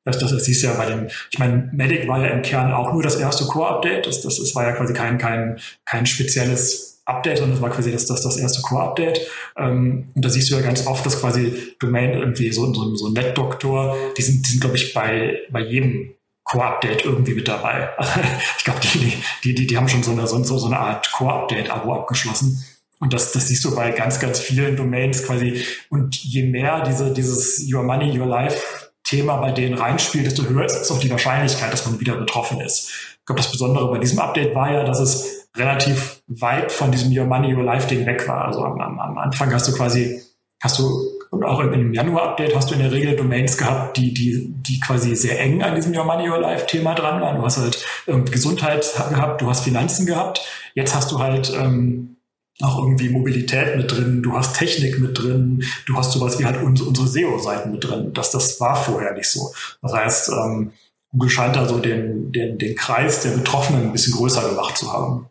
[0.03, 2.73] das, das, das siehst du ja bei dem, ich meine, Medic war ja im Kern
[2.73, 4.07] auch nur das erste Core-Update.
[4.07, 7.91] Das, das, das war ja quasi kein, kein, kein spezielles Update, sondern das war quasi
[7.91, 9.21] das, das, das erste Core-Update.
[9.57, 13.07] Ähm, und da siehst du ja ganz oft, dass quasi Domain irgendwie so, so, so
[13.07, 17.89] ein NetDoktor, die sind, die sind glaube ich, bei, bei jedem Core-Update irgendwie mit dabei.
[18.57, 21.93] ich glaube, die, die, die, die haben schon so eine, so, so eine Art Core-Update-Abo
[21.93, 22.63] abgeschlossen.
[22.99, 25.63] Und das, das siehst du bei ganz, ganz vielen Domains quasi.
[25.89, 30.65] Und je mehr diese, dieses Your Money, Your Life Thema bei denen reinspielt, desto höher
[30.65, 32.89] ist auch die Wahrscheinlichkeit, dass man wieder betroffen ist.
[33.19, 37.15] Ich glaube, das Besondere bei diesem Update war ja, dass es relativ weit von diesem
[37.15, 38.45] Your Money, Your Life Ding weg war.
[38.45, 40.21] Also am, am Anfang hast du quasi,
[40.61, 40.83] hast du,
[41.29, 45.15] und auch im Januar-Update hast du in der Regel Domains gehabt, die, die, die quasi
[45.15, 47.37] sehr eng an diesem Your Money, Your Life Thema dran waren.
[47.37, 50.41] Du hast halt ähm, Gesundheit gehabt, du hast Finanzen gehabt.
[50.73, 52.17] Jetzt hast du halt ähm,
[52.61, 56.61] auch irgendwie Mobilität mit drin, du hast Technik mit drin, du hast sowas wie halt
[56.61, 58.13] unsere, unsere SEO-Seiten mit drin.
[58.13, 59.51] Das, das war vorher nicht so.
[59.81, 60.71] Das heißt, ähm,
[61.11, 64.91] Google scheint da so den, den, den Kreis der Betroffenen ein bisschen größer gemacht zu
[64.91, 65.27] haben.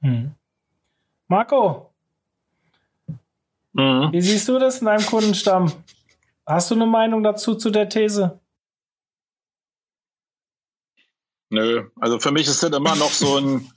[0.00, 0.34] Hm.
[1.28, 1.92] Marco,
[3.72, 4.08] mhm.
[4.12, 5.72] wie siehst du das in deinem Kundenstamm?
[6.46, 8.40] Hast du eine Meinung dazu zu der These?
[11.50, 13.70] Nö, also für mich ist das immer noch so ein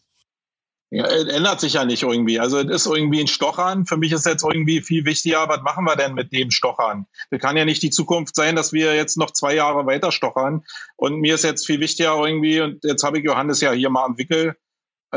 [0.95, 2.39] ja, ändert sich ja nicht irgendwie.
[2.39, 3.87] Also es ist irgendwie ein Stochern.
[3.87, 7.07] Für mich ist jetzt irgendwie viel wichtiger, was machen wir denn mit dem Stochern?
[7.31, 10.63] Das kann ja nicht die Zukunft sein, dass wir jetzt noch zwei Jahre weiter stochern.
[10.95, 14.05] Und mir ist jetzt viel wichtiger irgendwie, und jetzt habe ich Johannes ja hier mal
[14.05, 14.55] am Wickel,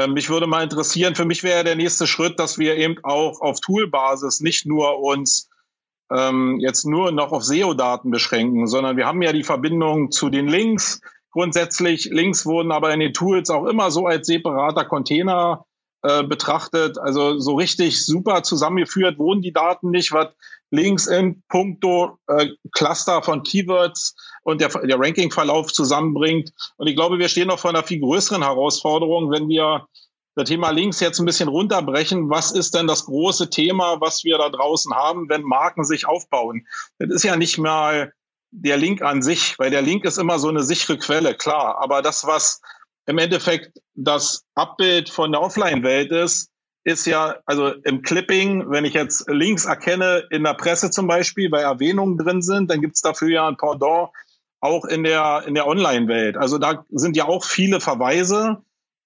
[0.06, 3.60] mich würde mal interessieren, für mich wäre der nächste Schritt, dass wir eben auch auf
[3.60, 5.48] Toolbasis nicht nur uns
[6.12, 10.48] ähm, jetzt nur noch auf SEO-Daten beschränken, sondern wir haben ja die Verbindung zu den
[10.48, 12.06] Links, grundsätzlich.
[12.12, 15.64] Links wurden aber in den Tools auch immer so als separater Container
[16.02, 16.98] äh, betrachtet.
[16.98, 20.28] Also so richtig super zusammengeführt wurden die Daten nicht, was
[20.70, 24.14] Links in puncto äh, Cluster von Keywords
[24.46, 26.52] und der, der Ranking-Verlauf zusammenbringt.
[26.76, 29.88] Und ich glaube, wir stehen noch vor einer viel größeren Herausforderung, wenn wir
[30.36, 32.30] das Thema Links jetzt ein bisschen runterbrechen.
[32.30, 36.64] Was ist denn das große Thema, was wir da draußen haben, wenn Marken sich aufbauen?
[37.00, 38.12] Das ist ja nicht mal
[38.52, 41.78] der Link an sich, weil der Link ist immer so eine sichere Quelle, klar.
[41.80, 42.60] Aber das, was
[43.06, 46.50] im Endeffekt das Abbild von der Offline-Welt ist,
[46.84, 51.50] ist ja, also im Clipping, wenn ich jetzt Links erkenne in der Presse zum Beispiel,
[51.50, 54.10] weil Erwähnungen drin sind, dann gibt's dafür ja ein Pendant
[54.66, 56.36] auch in der, in der Online-Welt.
[56.36, 58.58] Also da sind ja auch viele Verweise,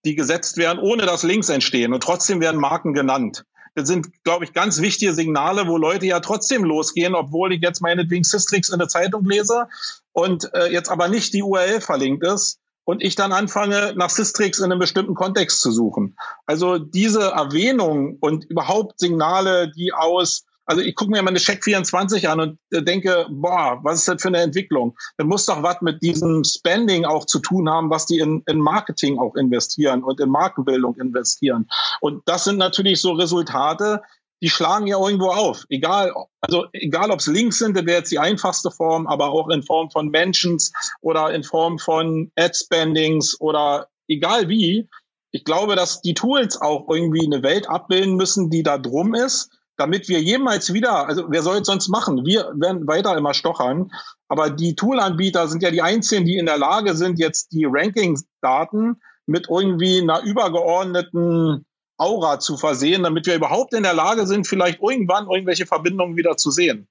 [0.04, 1.92] die gesetzt werden, ohne dass Links entstehen.
[1.92, 3.44] Und trotzdem werden Marken genannt.
[3.74, 7.80] Das sind, glaube ich, ganz wichtige Signale, wo Leute ja trotzdem losgehen, obwohl ich jetzt
[7.80, 9.68] meinetwegen Systrix in der Zeitung lese
[10.12, 14.58] und äh, jetzt aber nicht die URL verlinkt ist und ich dann anfange, nach Systrix
[14.58, 16.16] in einem bestimmten Kontext zu suchen.
[16.46, 21.64] Also diese Erwähnung und überhaupt Signale, die aus also ich gucke mir mal eine Check
[21.64, 24.96] 24 an und äh, denke, boah, was ist das für eine Entwicklung?
[25.16, 28.60] Dann muss doch was mit diesem Spending auch zu tun haben, was die in, in
[28.60, 31.68] Marketing auch investieren und in Markenbildung investieren.
[32.00, 34.00] Und das sind natürlich so Resultate,
[34.42, 35.64] die schlagen ja irgendwo auf.
[35.70, 39.48] Egal, also egal ob es Links sind, das wäre jetzt die einfachste Form, aber auch
[39.48, 44.88] in Form von Mentions oder in Form von Ad-Spendings oder egal wie.
[45.32, 49.50] Ich glaube, dass die Tools auch irgendwie eine Welt abbilden müssen, die da drum ist
[49.80, 52.26] damit wir jemals wieder, also wer soll es sonst machen?
[52.26, 53.90] Wir werden weiter immer stochern.
[54.28, 59.00] Aber die Toolanbieter sind ja die einzigen, die in der Lage sind, jetzt die Ranking-Daten
[59.24, 61.64] mit irgendwie einer übergeordneten
[61.96, 66.36] Aura zu versehen, damit wir überhaupt in der Lage sind, vielleicht irgendwann irgendwelche Verbindungen wieder
[66.36, 66.86] zu sehen.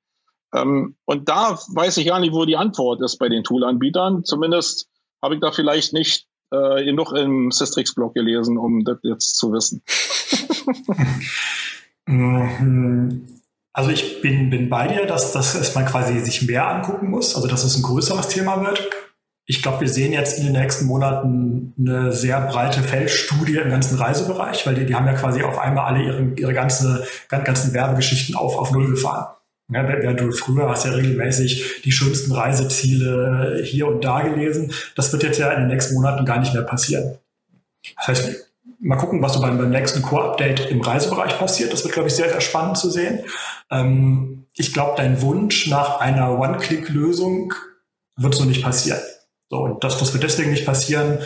[0.56, 4.24] Ähm, und da weiß ich gar nicht, wo die Antwort ist bei den Toolanbietern.
[4.24, 4.90] Zumindest
[5.22, 9.84] habe ich da vielleicht nicht äh, genug im Systrix-Blog gelesen, um das jetzt zu wissen.
[12.10, 13.28] Mhm.
[13.72, 17.48] Also ich bin, bin bei dir, dass, dass man quasi sich mehr angucken muss, also
[17.48, 18.90] dass es ein größeres Thema wird.
[19.46, 23.98] Ich glaube, wir sehen jetzt in den nächsten Monaten eine sehr breite Feldstudie im ganzen
[23.98, 28.36] Reisebereich, weil die, die haben ja quasi auf einmal alle ihre, ihre ganze, ganzen Werbegeschichten
[28.36, 29.36] auf, auf Null gefahren.
[29.72, 34.74] Ja, während du früher hast ja regelmäßig die schönsten Reiseziele hier und da gelesen.
[34.96, 37.20] Das wird jetzt ja in den nächsten Monaten gar nicht mehr passieren.
[37.98, 38.49] Das heißt,
[38.80, 41.74] mal gucken, was so beim, beim nächsten Core-Update im Reisebereich passiert.
[41.74, 43.20] Das wird, glaube ich, sehr, sehr spannend zu sehen.
[43.70, 47.54] Ähm, ich glaube, dein Wunsch nach einer One-Click-Lösung
[48.16, 49.00] wird so nicht passieren.
[49.50, 51.20] So, und das, das wird deswegen nicht passieren,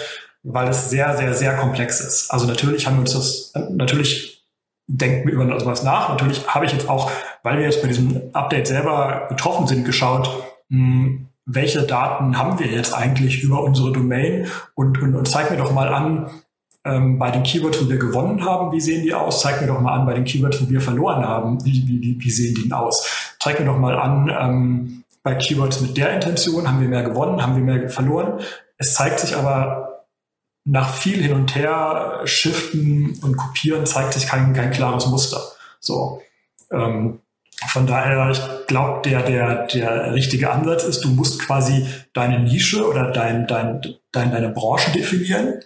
[0.43, 2.31] weil es sehr, sehr, sehr komplex ist.
[2.31, 4.45] Also natürlich haben wir uns das, natürlich
[4.87, 6.09] denken wir über sowas nach.
[6.09, 7.09] Natürlich habe ich jetzt auch,
[7.43, 10.29] weil wir jetzt bei diesem Update selber betroffen sind, geschaut,
[10.69, 15.51] mh, hm, welche Daten haben wir jetzt eigentlich über unsere Domain und, und, und zeig
[15.51, 16.29] mir doch mal an,
[16.85, 19.41] ähm, bei den Keywords, wo wir gewonnen haben, wie sehen die aus?
[19.41, 22.31] Zeig mir doch mal an, bei den Keywords, wo wir verloren haben, wie, wie, wie
[22.31, 23.35] sehen die denn aus?
[23.39, 27.41] Zeig mir doch mal an, ähm, bei Keywords mit der Intention, haben wir mehr gewonnen,
[27.41, 28.41] haben wir mehr verloren?
[28.77, 30.05] Es zeigt sich aber
[30.65, 35.41] nach viel hin und her shiften und kopieren zeigt sich kein, kein klares Muster.
[35.79, 36.21] So.
[36.71, 37.19] Ähm,
[37.67, 42.85] Von daher, ich glaube, der, der, der richtige Ansatz ist, du musst quasi deine Nische
[42.85, 43.81] oder dein, dein,
[44.11, 45.61] dein, deine Branche definieren.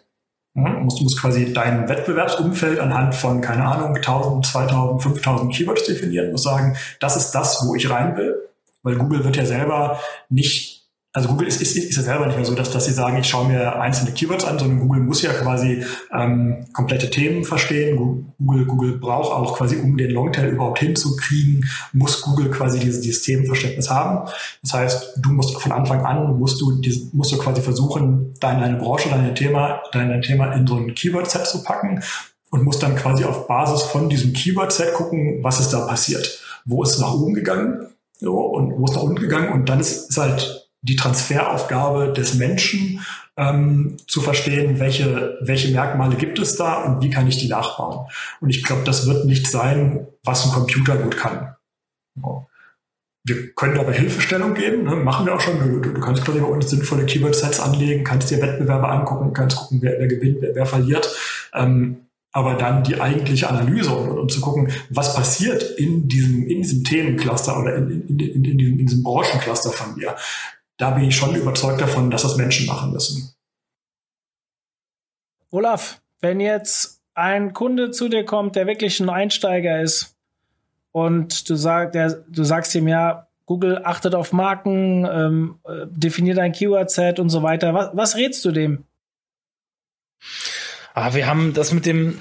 [0.58, 6.32] Du, musst, quasi dein Wettbewerbsumfeld anhand von, keine Ahnung, 1000, 2000, 5000 Keywords definieren.
[6.32, 8.36] Musst sagen, das ist das, wo ich rein will.
[8.82, 10.00] Weil Google wird ja selber
[10.30, 10.77] nicht
[11.18, 13.28] also Google ist, ist, ist ja selber nicht mehr so, dass, dass sie sagen, ich
[13.28, 17.98] schaue mir einzelne Keywords an, sondern Google muss ja quasi ähm, komplette Themen verstehen.
[18.38, 23.24] Google, Google braucht auch quasi, um den Longtail überhaupt hinzukriegen, muss Google quasi dieses, dieses
[23.24, 24.30] Themenverständnis haben.
[24.62, 26.80] Das heißt, du musst von Anfang an, musst du,
[27.14, 30.94] musst du quasi versuchen, deine, deine Branche, dein Thema, dein, dein Thema in so ein
[30.94, 32.00] Keyword-Set zu packen
[32.52, 36.44] und musst dann quasi auf Basis von diesem Keyword-Set gucken, was ist da passiert.
[36.64, 37.88] Wo ist es nach oben gegangen?
[38.20, 39.52] So, und wo ist nach unten gegangen?
[39.52, 43.02] Und dann ist, ist halt die Transferaufgabe des Menschen
[43.38, 48.08] ähm, zu verstehen, welche, welche Merkmale gibt es da und wie kann ich die nachbauen.
[48.42, 51.56] Und ich glaube, das wird nicht sein, was ein Computer gut kann.
[53.24, 54.96] Wir können dabei Hilfestellung geben, ne?
[54.96, 55.60] machen wir auch schon.
[55.60, 59.82] Du, du, kannst quasi bei uns sinnvolle Keyword-Sets anlegen, kannst dir Wettbewerbe angucken, kannst gucken,
[59.82, 61.16] wer, wer gewinnt, wer, wer verliert.
[61.54, 66.62] Ähm, aber dann die eigentliche Analyse und, und, zu gucken, was passiert in diesem, in
[66.62, 70.16] diesem Themencluster oder in, in, in, in, diesem, in diesem Branchencluster von mir
[70.78, 73.34] da bin ich schon überzeugt davon, dass das Menschen machen müssen.
[75.50, 80.16] Olaf, wenn jetzt ein Kunde zu dir kommt, der wirklich ein Einsteiger ist
[80.92, 86.38] und du, sag, der, du sagst ihm ja, Google achtet auf Marken, ähm, äh, definiert
[86.38, 87.74] ein Keyword-Set und so weiter.
[87.74, 88.84] Was, was rätst du dem?
[90.94, 92.20] Ah, wir haben das mit dem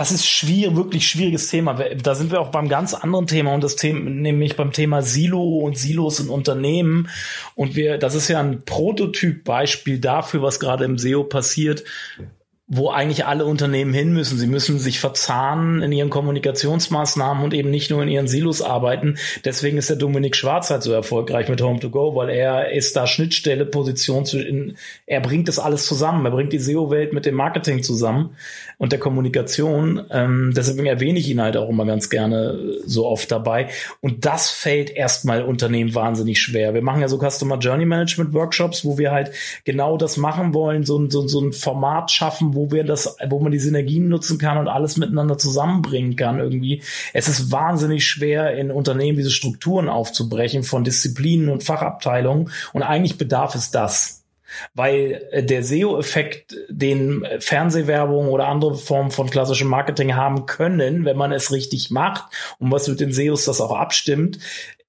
[0.00, 1.74] das ist schwierig, wirklich schwieriges Thema.
[1.74, 5.58] Da sind wir auch beim ganz anderen Thema und das Thema, nämlich beim Thema Silo
[5.58, 7.10] und Silos in Unternehmen.
[7.54, 11.84] Und wir, das ist ja ein Prototypbeispiel dafür, was gerade im SEO passiert,
[12.72, 14.38] wo eigentlich alle Unternehmen hin müssen.
[14.38, 19.18] Sie müssen sich verzahnen in ihren Kommunikationsmaßnahmen und eben nicht nur in ihren Silos arbeiten.
[19.44, 22.94] Deswegen ist der Dominik Schwarz halt so erfolgreich mit Home to Go, weil er ist
[22.94, 26.24] da Schnittstelle, Position zu, in, er bringt das alles zusammen.
[26.24, 28.36] Er bringt die SEO-Welt mit dem Marketing zusammen
[28.78, 30.04] und der Kommunikation.
[30.12, 32.56] Ähm, deswegen erwähne ich ihn halt auch immer ganz gerne
[32.86, 33.68] so oft dabei.
[34.00, 36.72] Und das fällt erstmal Unternehmen wahnsinnig schwer.
[36.72, 39.32] Wir machen ja so Customer Journey Management Workshops, wo wir halt
[39.64, 43.52] genau das machen wollen, so, so, so ein Format schaffen, wo wir das, wo man
[43.52, 46.82] die Synergien nutzen kann und alles miteinander zusammenbringen kann irgendwie.
[47.14, 53.16] Es ist wahnsinnig schwer, in Unternehmen diese Strukturen aufzubrechen von Disziplinen und Fachabteilungen und eigentlich
[53.16, 54.24] bedarf es das.
[54.74, 61.16] Weil äh, der SEO-Effekt, den Fernsehwerbung oder andere Formen von klassischem Marketing haben können, wenn
[61.16, 62.24] man es richtig macht
[62.58, 64.38] und was mit den SEOs das auch abstimmt,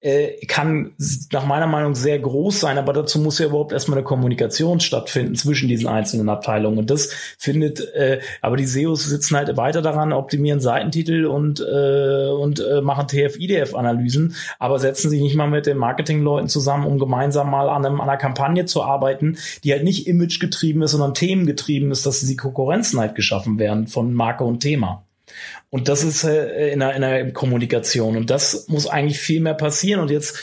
[0.02, 0.92] äh, kann
[1.32, 5.36] nach meiner Meinung sehr groß sein, aber dazu muss ja überhaupt erstmal eine Kommunikation stattfinden
[5.36, 6.78] zwischen diesen einzelnen Abteilungen.
[6.78, 12.28] Und das findet, äh, aber die SEOs sitzen halt weiter daran, optimieren Seitentitel und, äh,
[12.30, 17.48] und äh, machen TF-IDF-Analysen, aber setzen sich nicht mal mit den Marketingleuten zusammen, um gemeinsam
[17.48, 21.92] mal an, einem, an einer Kampagne zu arbeiten, die halt nicht imagegetrieben ist, sondern themengetrieben
[21.92, 25.04] ist, dass die Konkurrenzen halt geschaffen werden von Marke und Thema.
[25.70, 28.16] Und das ist äh, in, der, in der Kommunikation.
[28.16, 30.00] Und das muss eigentlich viel mehr passieren.
[30.00, 30.38] Und jetzt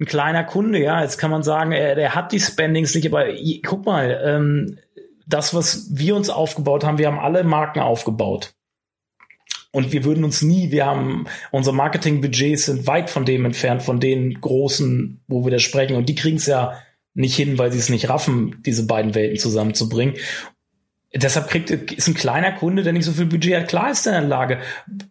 [0.00, 3.26] ein kleiner Kunde, ja, jetzt kann man sagen, er, der hat die Spendings nicht, aber
[3.64, 4.78] guck mal, ähm,
[5.26, 8.54] das, was wir uns aufgebaut haben, wir haben alle Marken aufgebaut.
[9.70, 14.00] Und wir würden uns nie, wir haben, unsere Marketingbudgets sind weit von dem entfernt, von
[14.00, 15.96] den großen, wo wir da sprechen.
[15.96, 16.80] Und die kriegen es ja
[17.14, 20.14] nicht hin, weil sie es nicht raffen, diese beiden Welten zusammenzubringen.
[21.14, 24.16] Deshalb kriegt, ist ein kleiner Kunde, der nicht so viel Budget hat, klar ist er
[24.16, 24.58] in der Lage.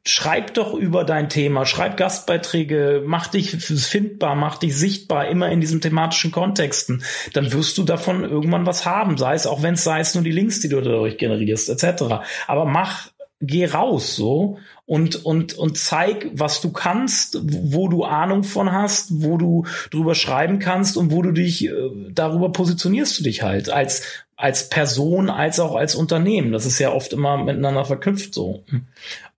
[0.05, 5.59] Schreib doch über dein Thema, schreib Gastbeiträge, mach dich findbar, mach dich sichtbar, immer in
[5.59, 7.03] diesen thematischen Kontexten.
[7.33, 10.23] Dann wirst du davon irgendwann was haben, sei es auch wenn es sei es nur
[10.23, 12.03] die Links, die du dadurch generierst, etc.
[12.45, 18.43] Aber mach, geh raus so und, und, und zeig, was du kannst, wo du Ahnung
[18.43, 21.71] von hast, wo du drüber schreiben kannst und wo du dich, äh,
[22.09, 24.03] darüber positionierst du dich halt als
[24.37, 26.51] als Person als auch als Unternehmen.
[26.51, 28.63] Das ist ja oft immer miteinander verknüpft so.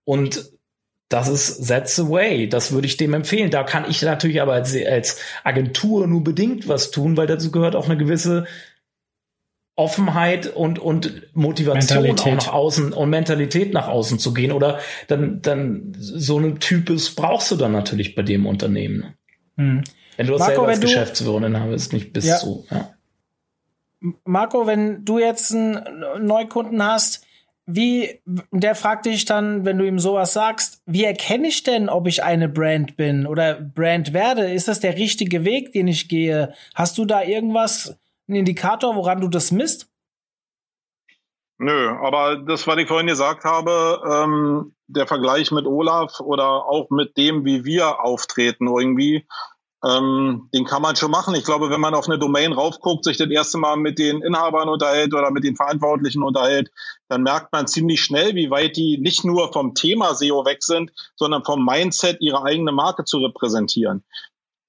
[0.04, 0.50] Und
[1.08, 2.48] das ist That's the Way.
[2.48, 3.50] Das würde ich dem empfehlen.
[3.50, 7.74] Da kann ich natürlich aber als, als Agentur nur bedingt was tun, weil dazu gehört
[7.74, 8.46] auch eine gewisse
[9.76, 12.32] Offenheit und, und Motivation Mentalität.
[12.32, 14.52] auch nach außen und Mentalität nach außen zu gehen.
[14.52, 19.14] Oder dann, dann so einen Typus brauchst du dann natürlich bei dem Unternehmen.
[19.56, 19.82] Hm.
[20.16, 22.36] Wenn du das Marco, selber als Geschäftsführerin hast, nicht bist ja.
[22.36, 22.66] so.
[22.70, 22.90] Ja.
[24.24, 25.80] Marco, wenn du jetzt einen
[26.20, 27.24] Neukunden hast,
[27.66, 32.06] wie, der fragt dich dann, wenn du ihm sowas sagst, wie erkenne ich denn, ob
[32.06, 34.50] ich eine Brand bin oder Brand werde?
[34.52, 36.52] Ist das der richtige Weg, den ich gehe?
[36.74, 37.96] Hast du da irgendwas,
[38.30, 39.88] einen Indikator, woran du das misst?
[41.58, 46.88] Nö, aber das, was ich vorhin gesagt habe, ähm, der Vergleich mit Olaf oder auch
[46.88, 49.26] mit dem, wie wir auftreten irgendwie,
[49.84, 51.34] ähm, den kann man schon machen.
[51.34, 54.68] Ich glaube, wenn man auf eine Domain raufguckt, sich das erste Mal mit den Inhabern
[54.68, 56.70] unterhält oder mit den Verantwortlichen unterhält,
[57.08, 60.90] dann merkt man ziemlich schnell, wie weit die nicht nur vom Thema SEO weg sind,
[61.16, 64.04] sondern vom Mindset, ihre eigene Marke zu repräsentieren.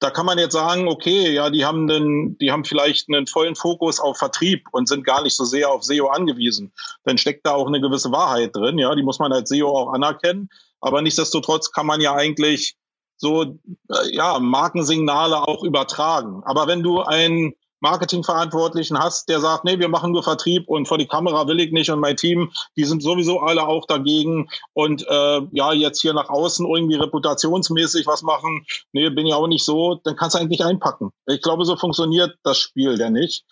[0.01, 3.55] Da kann man jetzt sagen, okay, ja, die haben einen, die haben vielleicht einen vollen
[3.55, 6.73] Fokus auf Vertrieb und sind gar nicht so sehr auf SEO angewiesen.
[7.03, 9.93] Dann steckt da auch eine gewisse Wahrheit drin, ja, die muss man als SEO auch
[9.93, 10.49] anerkennen.
[10.79, 12.75] Aber nichtsdestotrotz kann man ja eigentlich
[13.17, 16.41] so äh, ja Markensignale auch übertragen.
[16.45, 20.97] Aber wenn du einen Marketingverantwortlichen hast, der sagt, nee, wir machen nur Vertrieb und vor
[20.97, 25.05] die Kamera will ich nicht und mein Team, die sind sowieso alle auch dagegen und
[25.07, 29.65] äh, ja, jetzt hier nach außen irgendwie reputationsmäßig was machen, nee, bin ja auch nicht
[29.65, 31.11] so, dann kannst du eigentlich einpacken.
[31.25, 33.43] Ich glaube, so funktioniert das Spiel ja nicht.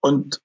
[0.00, 0.40] Und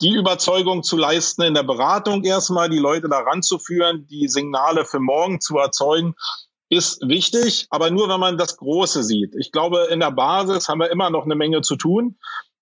[0.00, 4.84] die Überzeugung zu leisten in der Beratung erstmal, die Leute daran zu führen, die Signale
[4.84, 6.14] für morgen zu erzeugen,
[6.70, 9.34] ist wichtig, aber nur wenn man das Große sieht.
[9.38, 12.18] Ich glaube, in der Basis haben wir immer noch eine Menge zu tun.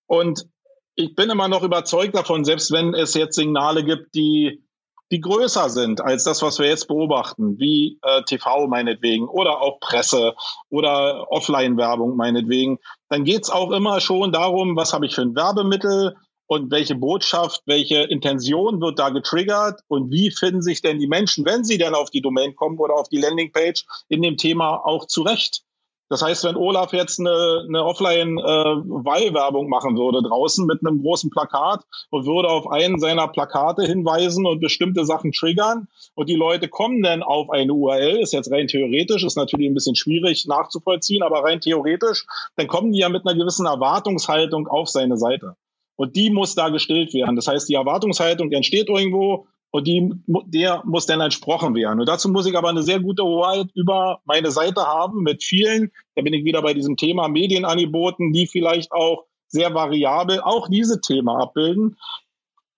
[0.06, 0.46] Und
[0.94, 4.64] ich bin immer noch überzeugt davon, selbst wenn es jetzt Signale gibt, die,
[5.10, 9.78] die größer sind als das, was wir jetzt beobachten, wie äh, TV meinetwegen oder auch
[9.80, 10.34] Presse
[10.70, 12.78] oder Offline-Werbung meinetwegen,
[13.08, 17.62] dann geht's auch immer schon darum, was habe ich für ein Werbemittel, und welche Botschaft,
[17.66, 21.94] welche Intention wird da getriggert und wie finden sich denn die Menschen, wenn sie dann
[21.94, 25.62] auf die Domain kommen oder auf die Landingpage in dem Thema auch zurecht.
[26.08, 31.30] Das heißt, wenn Olaf jetzt eine, eine Offline-Weihwerbung äh, machen würde draußen mit einem großen
[31.30, 36.68] Plakat und würde auf einen seiner Plakate hinweisen und bestimmte Sachen triggern und die Leute
[36.68, 41.24] kommen dann auf eine URL, ist jetzt rein theoretisch, ist natürlich ein bisschen schwierig nachzuvollziehen,
[41.24, 42.24] aber rein theoretisch,
[42.56, 45.56] dann kommen die ja mit einer gewissen Erwartungshaltung auf seine Seite.
[45.96, 47.36] Und die muss da gestillt werden.
[47.36, 52.00] Das heißt, die Erwartungshaltung entsteht irgendwo und die, der muss dann entsprochen werden.
[52.00, 55.90] Und dazu muss ich aber eine sehr gute Hoheit über meine Seite haben mit vielen,
[56.14, 61.00] da bin ich wieder bei diesem Thema Medienangeboten, die vielleicht auch sehr variabel auch diese
[61.00, 61.96] Thema abbilden.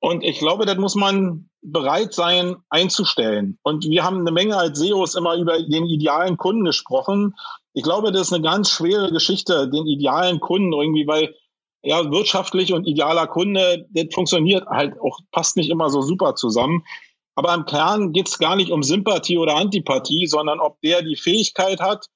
[0.01, 3.59] Und ich glaube, das muss man bereit sein einzustellen.
[3.62, 7.34] Und wir haben eine Menge als SEOs immer über den idealen Kunden gesprochen.
[7.74, 11.34] Ich glaube, das ist eine ganz schwere Geschichte, den idealen Kunden irgendwie, weil
[11.83, 16.85] ja, wirtschaftlich und idealer Kunde, das funktioniert halt auch, passt nicht immer so super zusammen.
[17.35, 21.16] Aber im Kern geht es gar nicht um Sympathie oder Antipathie, sondern ob der die
[21.16, 22.07] Fähigkeit hat,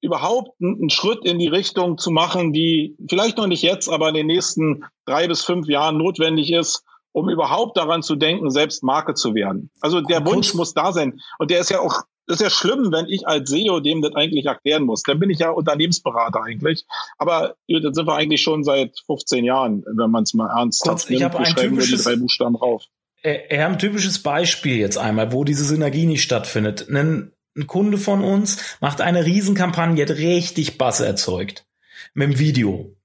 [0.00, 4.14] überhaupt einen Schritt in die Richtung zu machen, die vielleicht noch nicht jetzt, aber in
[4.14, 6.82] den nächsten drei bis fünf Jahren notwendig ist,
[7.12, 9.70] um überhaupt daran zu denken, selbst Marke zu werden.
[9.80, 11.20] Also der Wunsch muss da sein.
[11.38, 14.14] Und der ist ja auch das ist ja schlimm, wenn ich als SEO dem das
[14.14, 15.02] eigentlich erklären muss.
[15.02, 16.86] Dann bin ich ja Unternehmensberater eigentlich.
[17.18, 21.08] Aber das sind wir eigentlich schon seit 15 Jahren, wenn man es mal ernst Kurz,
[21.08, 21.18] nimmt.
[21.18, 22.84] Ich habe ein typisches, drei Buchstaben rauf.
[23.22, 26.88] Äh, wir haben ein typisches Beispiel jetzt einmal, wo diese Synergie nicht stattfindet.
[26.88, 31.66] Ein, ein Kunde von uns macht eine Riesenkampagne, hat richtig Bass erzeugt.
[32.14, 32.96] Mit dem Video.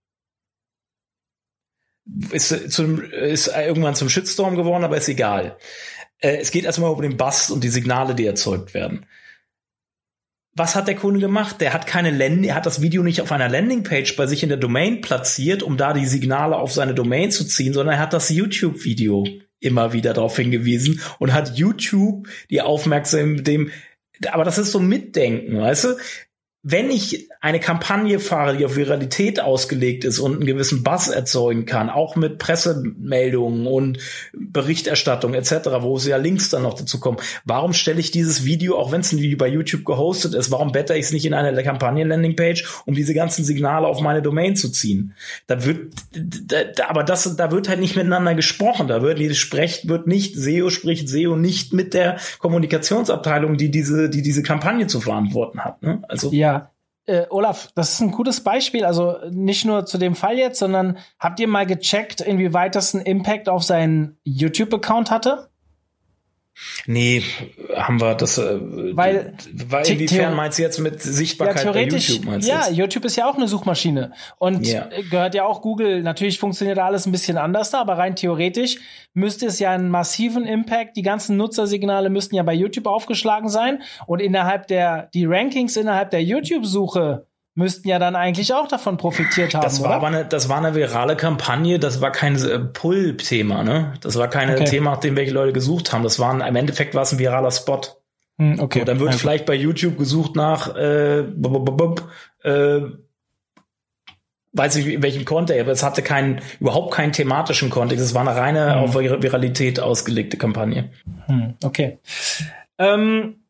[2.31, 5.57] Ist, zum, ist irgendwann zum Shitstorm geworden, aber ist egal.
[6.19, 9.05] Äh, es geht erstmal um den Bass und die Signale, die erzeugt werden.
[10.53, 11.61] Was hat der Kunde gemacht?
[11.61, 14.49] Der hat keine Landing, er hat das Video nicht auf einer Landingpage bei sich in
[14.49, 18.13] der Domain platziert, um da die Signale auf seine Domain zu ziehen, sondern er hat
[18.13, 19.25] das YouTube-Video
[19.59, 23.71] immer wieder darauf hingewiesen und hat YouTube die Aufmerksamkeit dem
[24.27, 25.97] aber das ist so Mitdenken, weißt du?
[26.61, 31.65] Wenn ich eine Kampagne fahre, die auf Viralität ausgelegt ist und einen gewissen Buzz erzeugen
[31.65, 33.99] kann, auch mit Pressemeldungen und
[34.33, 38.77] Berichterstattung etc., wo es ja Links dann noch dazu kommen, warum stelle ich dieses Video,
[38.77, 41.33] auch wenn es ein Video bei YouTube gehostet ist, warum bette ich es nicht in
[41.33, 45.13] eine Kampagnen-Landingpage, um diese ganzen Signale auf meine Domain zu ziehen?
[45.47, 48.89] Da wird, da, aber das, da wird halt nicht miteinander gesprochen.
[48.89, 54.21] Da wird, sprecht, wird nicht, SEO spricht SEO nicht mit der Kommunikationsabteilung, die diese, die
[54.21, 55.81] diese Kampagne zu verantworten hat.
[55.81, 56.01] Ne?
[56.09, 56.48] Also ja
[57.09, 58.85] äh, Olaf, das ist ein gutes Beispiel.
[58.85, 63.05] Also nicht nur zu dem Fall jetzt, sondern habt ihr mal gecheckt, inwieweit das einen
[63.05, 65.48] Impact auf seinen YouTube-Account hatte?
[66.85, 67.23] Nee,
[67.75, 68.37] haben wir das.
[68.37, 68.59] Äh,
[68.95, 72.25] weil, weil inwiefern meinst du jetzt mit Sichtbarkeit ja, theoretisch, bei YouTube?
[72.25, 72.77] Meinst ja, jetzt?
[72.77, 74.89] YouTube ist ja auch eine Suchmaschine und ja.
[75.09, 76.01] gehört ja auch Google.
[76.01, 78.77] Natürlich funktioniert alles ein bisschen anders da, aber rein theoretisch
[79.13, 80.97] müsste es ja einen massiven Impact.
[80.97, 86.09] Die ganzen Nutzersignale müssten ja bei YouTube aufgeschlagen sein und innerhalb der die Rankings innerhalb
[86.11, 87.28] der YouTube-Suche
[87.59, 89.63] müssten ja dann eigentlich auch davon profitiert haben.
[89.63, 89.95] Das war, oder?
[89.97, 93.93] aber eine, das war eine virale Kampagne, das war kein äh, Pull-Thema, ne?
[94.01, 94.63] Das war kein okay.
[94.63, 96.01] Thema, nach dem welche Leute gesucht haben.
[96.01, 97.81] Das war ein, im Endeffekt war es ein viraler Spot.
[98.39, 98.79] Hm, okay.
[98.79, 99.19] Und dann wird okay.
[99.19, 102.81] vielleicht bei YouTube gesucht nach äh, äh,
[104.53, 108.03] weiß ich in welchem Kontext, aber es hatte keinen, überhaupt keinen thematischen Kontext.
[108.03, 108.83] Es war eine reine hm.
[108.83, 110.91] auf Viralität ausgelegte Kampagne.
[111.25, 111.99] Hm, okay.
[112.77, 113.43] Ähm,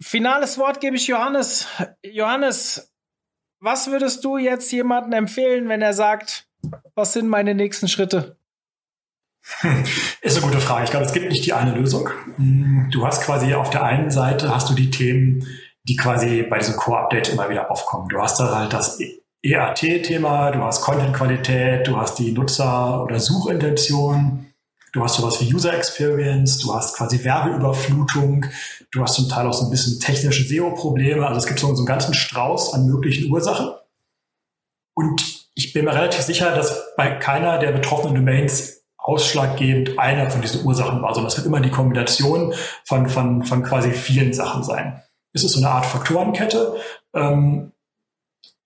[0.00, 1.66] finales Wort gebe ich Johannes.
[2.04, 2.92] Johannes,
[3.66, 6.46] was würdest du jetzt jemandem empfehlen, wenn er sagt,
[6.94, 8.38] was sind meine nächsten Schritte?
[10.22, 10.84] Ist eine gute Frage.
[10.84, 12.08] Ich glaube, es gibt nicht die eine Lösung.
[12.92, 15.44] Du hast quasi auf der einen Seite hast du die Themen,
[15.82, 18.08] die quasi bei diesem Core-Update immer wieder aufkommen.
[18.08, 19.00] Du hast da halt das
[19.42, 24.46] EAT-Thema, du hast Content-Qualität, du hast die Nutzer- oder Suchintention,
[24.96, 28.46] du hast sowas wie User Experience, du hast quasi Werbeüberflutung,
[28.90, 31.26] du hast zum Teil auch so ein bisschen technische SEO-Probleme.
[31.26, 33.74] Also es gibt so, einen ganzen Strauß an möglichen Ursachen.
[34.94, 40.40] Und ich bin mir relativ sicher, dass bei keiner der betroffenen Domains ausschlaggebend einer von
[40.40, 42.54] diesen Ursachen war, sondern es wird immer die Kombination
[42.84, 45.02] von, von, von quasi vielen Sachen sein.
[45.34, 46.76] Es ist so eine Art Faktorenkette.
[47.14, 47.72] Ähm,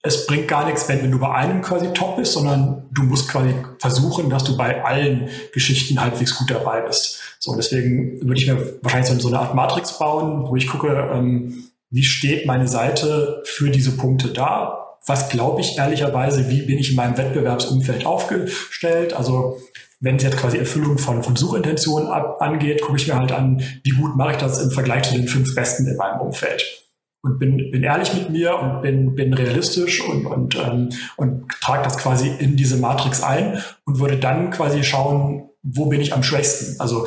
[0.03, 3.29] es bringt gar nichts, wenn, wenn du bei einem quasi top bist, sondern du musst
[3.29, 7.21] quasi versuchen, dass du bei allen Geschichten halbwegs gut dabei bist.
[7.39, 11.65] So, deswegen würde ich mir wahrscheinlich so, eine Art Matrix bauen, wo ich gucke, ähm,
[11.91, 14.97] wie steht meine Seite für diese Punkte da?
[15.07, 19.13] Was glaube ich ehrlicherweise, wie bin ich in meinem Wettbewerbsumfeld aufgestellt?
[19.13, 19.59] Also
[19.99, 23.63] wenn es jetzt quasi Erfüllung von, von Suchintentionen ab, angeht, gucke ich mir halt an,
[23.83, 26.90] wie gut mache ich das im Vergleich zu den fünf Besten in meinem Umfeld.
[27.23, 31.83] Und bin, bin ehrlich mit mir und bin, bin realistisch und, und, ähm, und trage
[31.83, 36.23] das quasi in diese Matrix ein und würde dann quasi schauen, wo bin ich am
[36.23, 36.81] schwächsten.
[36.81, 37.07] Also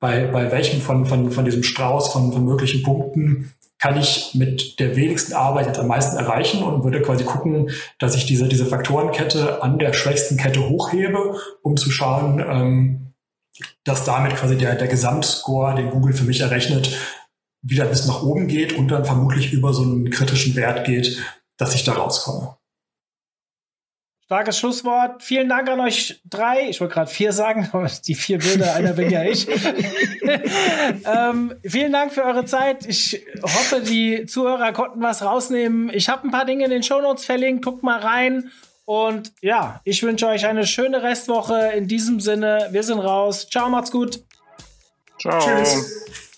[0.00, 3.52] bei, bei welchem von, von, von diesem Strauß von, von möglichen Punkten
[3.82, 8.14] kann ich mit der wenigsten Arbeit jetzt am meisten erreichen und würde quasi gucken, dass
[8.14, 13.12] ich diese, diese Faktorenkette an der schwächsten Kette hochhebe, um zu schauen, ähm,
[13.82, 16.96] dass damit quasi der, der Gesamtscore, den Google für mich errechnet,
[17.62, 21.22] wieder bis nach oben geht und dann vermutlich über so einen kritischen Wert geht,
[21.56, 22.56] dass ich da rauskomme.
[24.24, 25.22] Starkes Schlusswort.
[25.22, 26.68] Vielen Dank an euch drei.
[26.70, 29.46] Ich wollte gerade vier sagen, aber die vier Bilder, einer bin ja ich.
[31.04, 32.86] ähm, vielen Dank für eure Zeit.
[32.86, 35.90] Ich hoffe, die Zuhörer konnten was rausnehmen.
[35.92, 37.62] Ich habe ein paar Dinge in den Shownotes verlinkt.
[37.62, 38.50] Guckt mal rein.
[38.86, 41.72] Und ja, ich wünsche euch eine schöne Restwoche.
[41.76, 43.48] In diesem Sinne, wir sind raus.
[43.50, 44.24] Ciao, macht's gut.
[45.20, 45.38] Ciao.
[45.40, 46.30] Tschüss.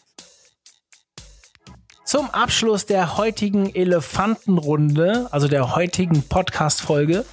[2.14, 7.24] Zum Abschluss der heutigen Elefantenrunde, also der heutigen Podcast-Folge,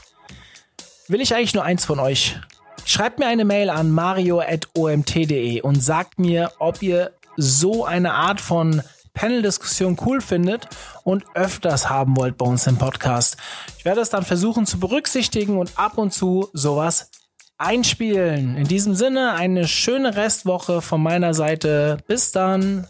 [1.07, 2.39] will ich eigentlich nur eins von euch.
[2.83, 8.81] Schreibt mir eine Mail an mario.omt.de und sagt mir, ob ihr so eine Art von
[9.13, 10.67] Panel-Diskussion cool findet
[11.03, 13.37] und öfters haben wollt bei uns im Podcast.
[13.77, 17.11] Ich werde es dann versuchen zu berücksichtigen und ab und zu sowas
[17.59, 18.57] einspielen.
[18.57, 21.99] In diesem Sinne eine schöne Restwoche von meiner Seite.
[22.07, 22.87] Bis dann.